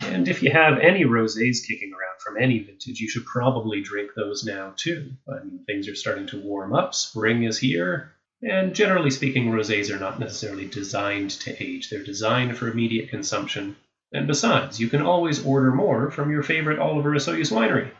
And 0.00 0.28
if 0.28 0.42
you 0.42 0.50
have 0.50 0.78
any 0.78 1.04
rosés 1.04 1.66
kicking 1.66 1.92
around 1.92 2.20
from 2.20 2.36
any 2.36 2.60
vintage, 2.60 3.00
you 3.00 3.08
should 3.08 3.26
probably 3.26 3.80
drink 3.82 4.12
those 4.14 4.44
now 4.44 4.74
too. 4.76 5.10
I 5.28 5.42
mean, 5.42 5.64
things 5.66 5.88
are 5.88 5.94
starting 5.94 6.26
to 6.28 6.40
warm 6.40 6.72
up, 6.72 6.94
spring 6.94 7.42
is 7.44 7.58
here, 7.58 8.12
and 8.42 8.74
generally 8.74 9.10
speaking, 9.10 9.50
rosés 9.50 9.90
are 9.90 10.00
not 10.00 10.18
necessarily 10.18 10.66
designed 10.66 11.30
to 11.30 11.62
age. 11.62 11.90
They're 11.90 12.02
designed 12.02 12.56
for 12.56 12.68
immediate 12.68 13.08
consumption. 13.08 13.76
And 14.12 14.26
besides, 14.26 14.78
you 14.78 14.88
can 14.88 15.02
always 15.02 15.44
order 15.44 15.72
more 15.72 16.10
from 16.10 16.30
your 16.30 16.42
favorite 16.42 16.78
Oliver 16.78 17.12
Osoyoos 17.12 17.50
winery. 17.50 17.90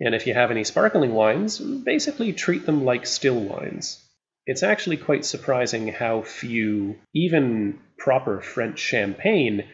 And 0.00 0.14
if 0.14 0.26
you 0.26 0.34
have 0.34 0.50
any 0.50 0.64
sparkling 0.64 1.14
wines, 1.14 1.58
basically 1.58 2.32
treat 2.32 2.66
them 2.66 2.84
like 2.84 3.06
still 3.06 3.40
wines. 3.40 4.02
It's 4.44 4.62
actually 4.62 4.96
quite 4.96 5.24
surprising 5.24 5.88
how 5.88 6.22
few, 6.22 6.96
even 7.14 7.78
proper 7.96 8.40
French 8.40 8.78
champagne, 8.78 9.64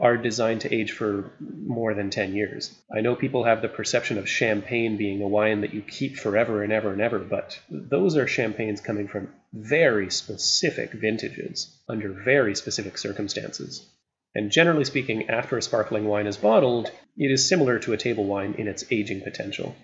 are 0.00 0.16
designed 0.16 0.62
to 0.62 0.74
age 0.74 0.92
for 0.92 1.30
more 1.40 1.94
than 1.94 2.10
10 2.10 2.34
years. 2.34 2.74
I 2.94 3.02
know 3.02 3.14
people 3.14 3.44
have 3.44 3.62
the 3.62 3.68
perception 3.68 4.18
of 4.18 4.28
champagne 4.28 4.96
being 4.96 5.20
a 5.22 5.28
wine 5.28 5.60
that 5.60 5.74
you 5.74 5.82
keep 5.82 6.16
forever 6.16 6.62
and 6.62 6.72
ever 6.72 6.92
and 6.92 7.00
ever, 7.00 7.18
but 7.18 7.60
those 7.68 8.16
are 8.16 8.26
champagnes 8.26 8.80
coming 8.80 9.08
from 9.08 9.28
very 9.52 10.10
specific 10.10 10.92
vintages 10.92 11.76
under 11.88 12.12
very 12.12 12.54
specific 12.54 12.98
circumstances. 12.98 13.86
And 14.34 14.50
generally 14.50 14.84
speaking, 14.84 15.28
after 15.28 15.58
a 15.58 15.62
sparkling 15.62 16.06
wine 16.06 16.26
is 16.26 16.36
bottled, 16.36 16.90
it 17.16 17.30
is 17.30 17.48
similar 17.48 17.78
to 17.80 17.92
a 17.92 17.96
table 17.96 18.24
wine 18.24 18.54
in 18.58 18.68
its 18.68 18.84
aging 18.90 19.22
potential. 19.22 19.74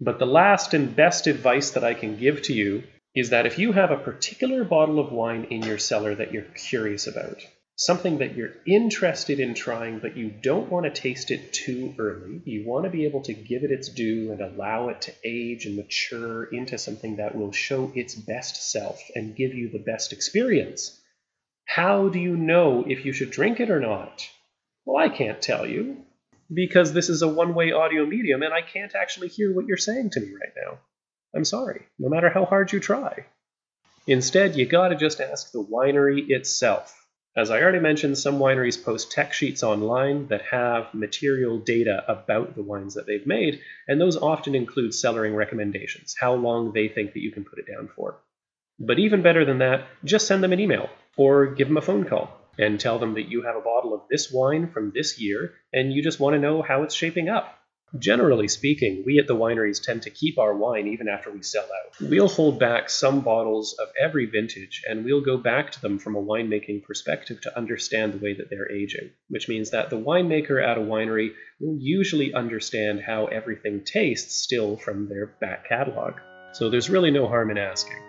But 0.00 0.18
the 0.18 0.26
last 0.26 0.74
and 0.74 0.94
best 0.94 1.26
advice 1.26 1.70
that 1.70 1.84
I 1.84 1.94
can 1.94 2.16
give 2.16 2.42
to 2.42 2.52
you 2.52 2.84
is 3.14 3.30
that 3.30 3.46
if 3.46 3.58
you 3.58 3.72
have 3.72 3.90
a 3.90 3.96
particular 3.96 4.62
bottle 4.62 4.98
of 4.98 5.10
wine 5.10 5.44
in 5.50 5.62
your 5.62 5.78
cellar 5.78 6.14
that 6.14 6.32
you're 6.32 6.42
curious 6.42 7.06
about, 7.06 7.44
something 7.76 8.18
that 8.18 8.36
you're 8.36 8.52
interested 8.66 9.40
in 9.40 9.54
trying, 9.54 9.98
but 9.98 10.16
you 10.16 10.30
don't 10.30 10.70
want 10.70 10.84
to 10.84 10.90
taste 10.90 11.30
it 11.30 11.52
too 11.52 11.94
early. 11.98 12.40
You 12.44 12.66
want 12.66 12.84
to 12.84 12.90
be 12.90 13.04
able 13.04 13.22
to 13.22 13.34
give 13.34 13.64
it 13.64 13.70
its 13.70 13.88
due 13.88 14.32
and 14.32 14.40
allow 14.40 14.88
it 14.88 15.02
to 15.02 15.14
age 15.24 15.66
and 15.66 15.76
mature 15.76 16.44
into 16.44 16.78
something 16.78 17.16
that 17.16 17.34
will 17.34 17.52
show 17.52 17.90
its 17.94 18.14
best 18.14 18.70
self 18.70 19.02
and 19.14 19.36
give 19.36 19.54
you 19.54 19.70
the 19.70 19.78
best 19.78 20.12
experience. 20.12 21.00
How 21.66 22.08
do 22.08 22.18
you 22.18 22.36
know 22.36 22.84
if 22.86 23.04
you 23.04 23.12
should 23.12 23.30
drink 23.30 23.60
it 23.60 23.70
or 23.70 23.80
not? 23.80 24.26
Well, 24.84 24.96
I 24.96 25.08
can't 25.08 25.42
tell 25.42 25.66
you 25.66 25.98
because 26.52 26.92
this 26.92 27.10
is 27.10 27.22
a 27.22 27.28
one 27.28 27.54
way 27.54 27.72
audio 27.72 28.06
medium 28.06 28.42
and 28.42 28.54
I 28.54 28.62
can't 28.62 28.94
actually 28.94 29.28
hear 29.28 29.52
what 29.52 29.66
you're 29.66 29.76
saying 29.76 30.10
to 30.10 30.20
me 30.20 30.28
right 30.28 30.54
now. 30.56 30.78
I'm 31.34 31.44
sorry, 31.44 31.82
no 31.98 32.08
matter 32.08 32.30
how 32.30 32.44
hard 32.44 32.72
you 32.72 32.80
try. 32.80 33.26
Instead, 34.06 34.56
you 34.56 34.64
gotta 34.64 34.94
just 34.94 35.20
ask 35.20 35.50
the 35.50 35.62
winery 35.62 36.30
itself. 36.30 36.94
As 37.36 37.50
I 37.50 37.60
already 37.60 37.80
mentioned, 37.80 38.16
some 38.16 38.38
wineries 38.38 38.82
post 38.82 39.10
tech 39.10 39.32
sheets 39.32 39.62
online 39.62 40.28
that 40.28 40.42
have 40.42 40.94
material 40.94 41.58
data 41.58 42.04
about 42.08 42.54
the 42.54 42.62
wines 42.62 42.94
that 42.94 43.06
they've 43.06 43.26
made, 43.26 43.60
and 43.88 44.00
those 44.00 44.16
often 44.16 44.54
include 44.54 44.92
cellaring 44.92 45.34
recommendations, 45.34 46.14
how 46.18 46.34
long 46.34 46.72
they 46.72 46.88
think 46.88 47.12
that 47.12 47.20
you 47.20 47.32
can 47.32 47.44
put 47.44 47.58
it 47.58 47.66
down 47.66 47.88
for. 47.94 48.16
But 48.78 48.98
even 48.98 49.22
better 49.22 49.44
than 49.44 49.58
that, 49.58 49.86
just 50.04 50.26
send 50.26 50.42
them 50.42 50.52
an 50.52 50.60
email 50.60 50.88
or 51.16 51.46
give 51.46 51.68
them 51.68 51.78
a 51.78 51.82
phone 51.82 52.04
call 52.04 52.30
and 52.58 52.78
tell 52.78 52.98
them 52.98 53.14
that 53.14 53.28
you 53.28 53.42
have 53.42 53.56
a 53.56 53.60
bottle 53.60 53.94
of 53.94 54.02
this 54.10 54.30
wine 54.30 54.70
from 54.70 54.92
this 54.94 55.20
year 55.20 55.54
and 55.72 55.92
you 55.92 56.02
just 56.02 56.20
want 56.20 56.34
to 56.34 56.40
know 56.40 56.62
how 56.62 56.82
it's 56.82 56.94
shaping 56.94 57.28
up. 57.28 57.58
Generally 57.98 58.48
speaking, 58.48 59.04
we 59.06 59.18
at 59.18 59.26
the 59.26 59.36
wineries 59.36 59.82
tend 59.82 60.02
to 60.02 60.10
keep 60.10 60.38
our 60.38 60.54
wine 60.54 60.88
even 60.88 61.08
after 61.08 61.30
we 61.30 61.42
sell 61.42 61.64
out. 61.64 61.94
We'll 62.00 62.28
hold 62.28 62.58
back 62.58 62.90
some 62.90 63.20
bottles 63.20 63.76
of 63.78 63.88
every 63.98 64.26
vintage 64.26 64.82
and 64.86 65.04
we'll 65.04 65.20
go 65.20 65.38
back 65.38 65.70
to 65.72 65.80
them 65.80 65.98
from 65.98 66.16
a 66.16 66.22
winemaking 66.22 66.82
perspective 66.82 67.40
to 67.42 67.56
understand 67.56 68.12
the 68.12 68.18
way 68.18 68.34
that 68.34 68.50
they're 68.50 68.70
aging, 68.70 69.10
which 69.28 69.48
means 69.48 69.70
that 69.70 69.88
the 69.88 69.98
winemaker 69.98 70.62
at 70.62 70.78
a 70.78 70.80
winery 70.82 71.30
will 71.60 71.78
usually 71.80 72.34
understand 72.34 73.00
how 73.00 73.26
everything 73.26 73.84
tastes 73.84 74.34
still 74.42 74.76
from 74.76 75.08
their 75.08 75.26
back 75.40 75.68
catalog. 75.68 76.14
So 76.52 76.68
there's 76.68 76.90
really 76.90 77.12
no 77.12 77.28
harm 77.28 77.50
in 77.50 77.58
asking. 77.58 78.02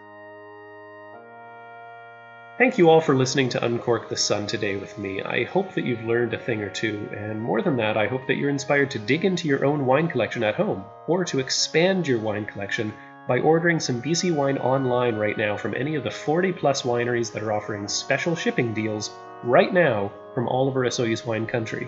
Thank 2.58 2.78
you 2.80 2.90
all 2.90 3.02
for 3.02 3.14
listening 3.14 3.50
to 3.50 3.64
Uncork 3.64 4.10
the 4.10 4.18
Sun 4.18 4.48
today 4.48 4.78
with 4.78 4.98
me. 4.98 5.22
I 5.22 5.44
hope 5.44 5.76
that 5.76 5.86
you've 5.86 6.06
learned 6.06 6.34
a 6.34 6.40
thing 6.40 6.64
or 6.64 6.72
two, 6.72 7.08
and 7.16 7.40
more 7.40 7.62
than 7.62 7.78
that, 7.78 7.98
I 7.98 8.08
hope 8.08 8.26
that 8.26 8.38
you're 8.38 8.50
inspired 8.50 8.90
to 8.92 8.98
dig 8.98 9.26
into 9.26 9.48
your 9.48 9.64
own 9.64 9.86
wine 9.86 10.08
collection 10.08 10.44
at 10.44 10.56
home, 10.56 10.84
or 11.06 11.24
to 11.26 11.38
expand 11.38 12.08
your 12.08 12.18
wine 12.18 12.48
collection 12.48 12.92
by 13.28 13.42
ordering 13.42 13.80
some 13.80 14.02
BC 14.02 14.34
wine 14.34 14.58
online 14.58 15.18
right 15.18 15.38
now 15.38 15.56
from 15.56 15.76
any 15.76 15.94
of 15.94 16.04
the 16.04 16.10
40 16.10 16.52
plus 16.54 16.82
wineries 16.82 17.32
that 17.32 17.44
are 17.44 17.54
offering 17.54 17.88
special 17.88 18.36
shipping 18.36 18.74
deals 18.74 19.12
right 19.44 19.72
now 19.72 20.12
from 20.34 20.48
all 20.48 20.68
over 20.68 20.84
Osoyoos 20.84 21.28
wine 21.28 21.46
country. 21.46 21.88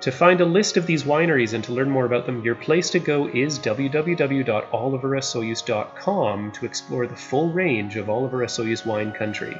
To 0.00 0.10
find 0.10 0.40
a 0.40 0.44
list 0.44 0.76
of 0.76 0.84
these 0.84 1.04
wineries 1.04 1.54
and 1.54 1.62
to 1.62 1.72
learn 1.72 1.88
more 1.88 2.06
about 2.06 2.26
them, 2.26 2.42
your 2.42 2.56
place 2.56 2.90
to 2.90 2.98
go 2.98 3.28
is 3.28 3.60
www.oliverosoyoos.com 3.60 6.50
to 6.50 6.66
explore 6.66 7.06
the 7.06 7.14
full 7.14 7.52
range 7.52 7.94
of 7.94 8.10
Oliver 8.10 8.38
Osoyoos 8.38 8.84
wine 8.84 9.12
country. 9.12 9.56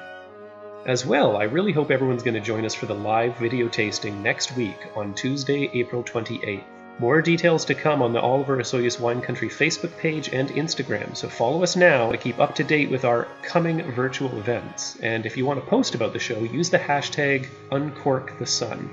As 0.84 1.06
well, 1.06 1.36
I 1.36 1.44
really 1.44 1.70
hope 1.70 1.92
everyone's 1.92 2.24
going 2.24 2.34
to 2.34 2.40
join 2.40 2.64
us 2.64 2.74
for 2.74 2.86
the 2.86 2.94
live 2.94 3.36
video 3.36 3.68
tasting 3.68 4.20
next 4.20 4.56
week 4.56 4.88
on 4.96 5.14
Tuesday, 5.14 5.70
April 5.74 6.02
28th. 6.02 6.64
More 6.98 7.22
details 7.22 7.64
to 7.66 7.74
come 7.76 8.02
on 8.02 8.12
the 8.12 8.20
Oliver 8.20 8.56
Osoyoos 8.56 8.98
Wine 8.98 9.20
Country 9.20 9.48
Facebook 9.48 9.96
page 9.98 10.30
and 10.30 10.48
Instagram, 10.48 11.16
so 11.16 11.28
follow 11.28 11.62
us 11.62 11.76
now 11.76 12.10
to 12.10 12.18
keep 12.18 12.40
up 12.40 12.56
to 12.56 12.64
date 12.64 12.90
with 12.90 13.04
our 13.04 13.28
coming 13.44 13.80
virtual 13.92 14.36
events. 14.38 14.98
And 15.00 15.24
if 15.24 15.36
you 15.36 15.46
want 15.46 15.60
to 15.60 15.70
post 15.70 15.94
about 15.94 16.12
the 16.12 16.18
show, 16.18 16.40
use 16.40 16.68
the 16.68 16.80
hashtag 16.80 17.46
UncorkTheSun. 17.70 18.88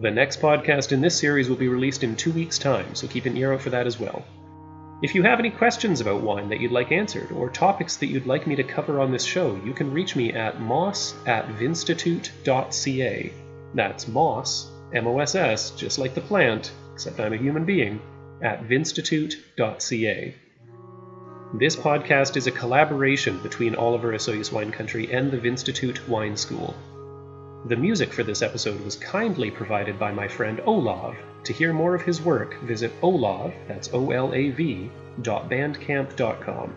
The 0.00 0.10
next 0.10 0.40
podcast 0.40 0.90
in 0.90 1.00
this 1.00 1.16
series 1.16 1.48
will 1.48 1.54
be 1.54 1.68
released 1.68 2.02
in 2.02 2.16
two 2.16 2.32
weeks' 2.32 2.58
time, 2.58 2.96
so 2.96 3.06
keep 3.06 3.26
an 3.26 3.36
ear 3.36 3.52
out 3.52 3.60
for 3.60 3.70
that 3.70 3.86
as 3.86 4.00
well. 4.00 4.24
If 5.02 5.16
you 5.16 5.24
have 5.24 5.40
any 5.40 5.50
questions 5.50 6.00
about 6.00 6.22
wine 6.22 6.48
that 6.50 6.60
you'd 6.60 6.70
like 6.70 6.92
answered, 6.92 7.32
or 7.32 7.50
topics 7.50 7.96
that 7.96 8.06
you'd 8.06 8.26
like 8.26 8.46
me 8.46 8.54
to 8.54 8.62
cover 8.62 9.00
on 9.00 9.10
this 9.10 9.24
show, 9.24 9.60
you 9.64 9.72
can 9.72 9.92
reach 9.92 10.14
me 10.14 10.32
at 10.32 10.60
moss 10.60 11.16
at 11.26 11.48
vinstitute.ca. 11.48 13.32
That's 13.74 14.06
moss, 14.06 14.70
M 14.94 15.08
O 15.08 15.18
S 15.18 15.34
S, 15.34 15.70
just 15.72 15.98
like 15.98 16.14
the 16.14 16.20
plant, 16.20 16.70
except 16.92 17.18
I'm 17.18 17.32
a 17.32 17.36
human 17.36 17.64
being, 17.64 18.00
at 18.42 18.62
vinstitute.ca. 18.62 20.36
This 21.54 21.74
podcast 21.74 22.36
is 22.36 22.46
a 22.46 22.52
collaboration 22.52 23.40
between 23.42 23.74
Oliver 23.74 24.12
Osoyoos 24.12 24.52
Wine 24.52 24.70
Country 24.70 25.12
and 25.12 25.32
the 25.32 25.40
Vinstitute 25.40 26.08
Wine 26.08 26.36
School. 26.36 26.76
The 27.66 27.76
music 27.76 28.12
for 28.12 28.22
this 28.22 28.40
episode 28.40 28.80
was 28.84 28.94
kindly 28.94 29.50
provided 29.50 29.98
by 29.98 30.12
my 30.12 30.28
friend 30.28 30.60
Olav. 30.64 31.16
To 31.44 31.52
hear 31.52 31.72
more 31.72 31.94
of 31.94 32.02
his 32.02 32.22
work, 32.22 32.60
visit 32.60 32.92
olav, 33.02 33.52
that's 33.66 33.92
O-L-A-V, 33.92 34.90
bandcamp.com. 35.20 36.74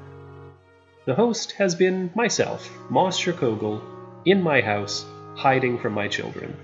The 1.05 1.13
host 1.13 1.51
has 1.51 1.75
been 1.75 2.09
myself, 2.15 2.67
Moss 2.89 3.19
Sherkogel, 3.19 3.81
in 4.25 4.41
my 4.41 4.61
house, 4.61 5.05
hiding 5.35 5.77
from 5.77 5.93
my 5.93 6.07
children. 6.07 6.57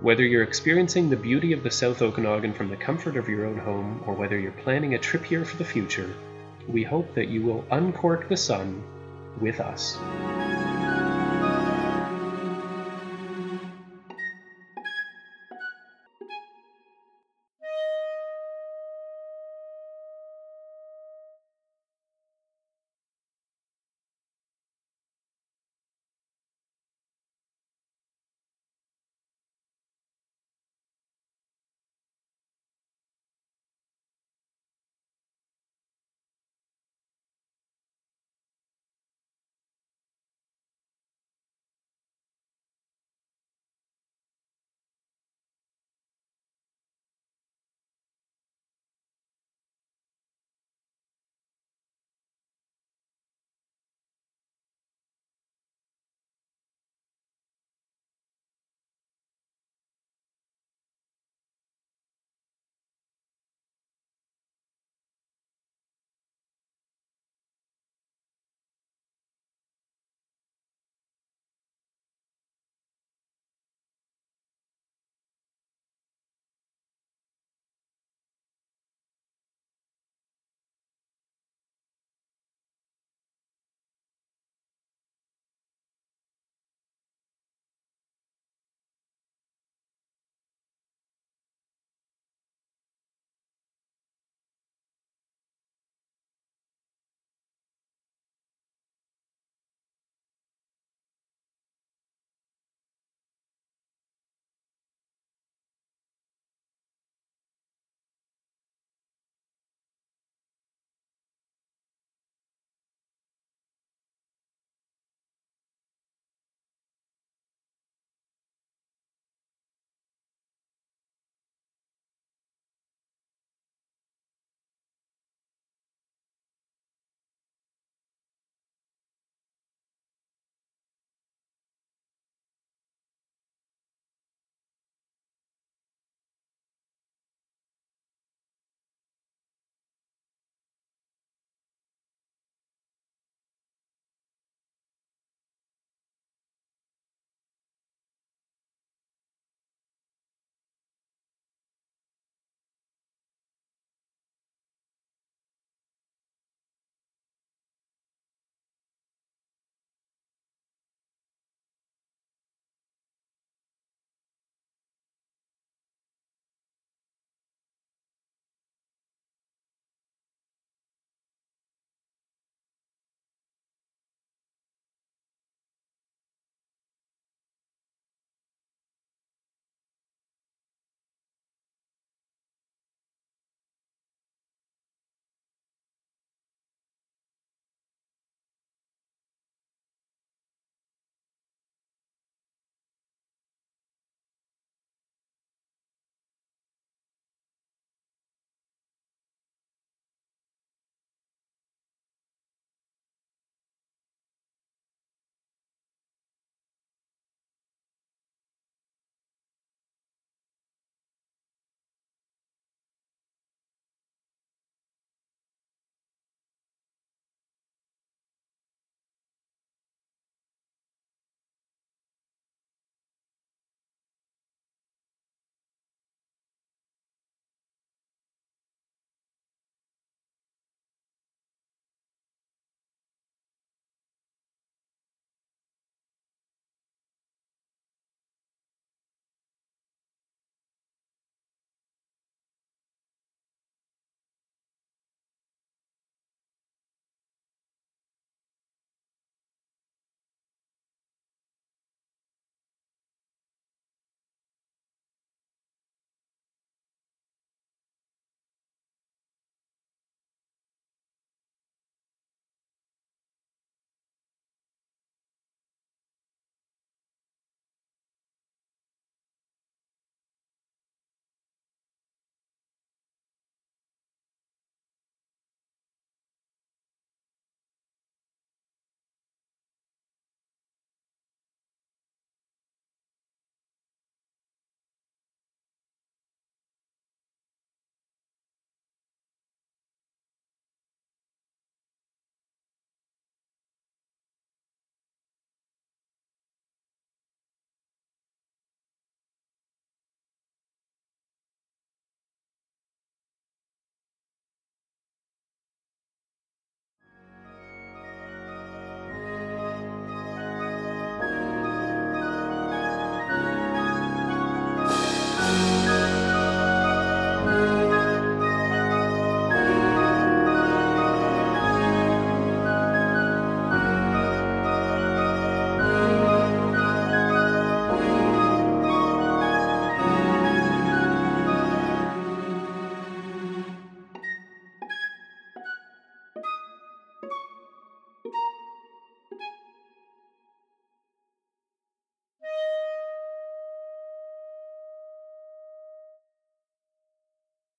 Whether 0.00 0.24
you're 0.24 0.42
experiencing 0.42 1.10
the 1.10 1.16
beauty 1.16 1.52
of 1.52 1.62
the 1.62 1.70
South 1.70 2.02
Okanagan 2.02 2.54
from 2.54 2.70
the 2.70 2.76
comfort 2.76 3.16
of 3.16 3.28
your 3.28 3.46
own 3.46 3.58
home, 3.58 4.02
or 4.06 4.14
whether 4.14 4.38
you're 4.38 4.50
planning 4.50 4.94
a 4.94 4.98
trip 4.98 5.24
here 5.24 5.44
for 5.44 5.56
the 5.58 5.64
future, 5.64 6.12
we 6.66 6.82
hope 6.82 7.14
that 7.14 7.28
you 7.28 7.42
will 7.42 7.64
uncork 7.70 8.28
the 8.28 8.36
sun 8.36 8.82
with 9.40 9.60
us. 9.60 9.96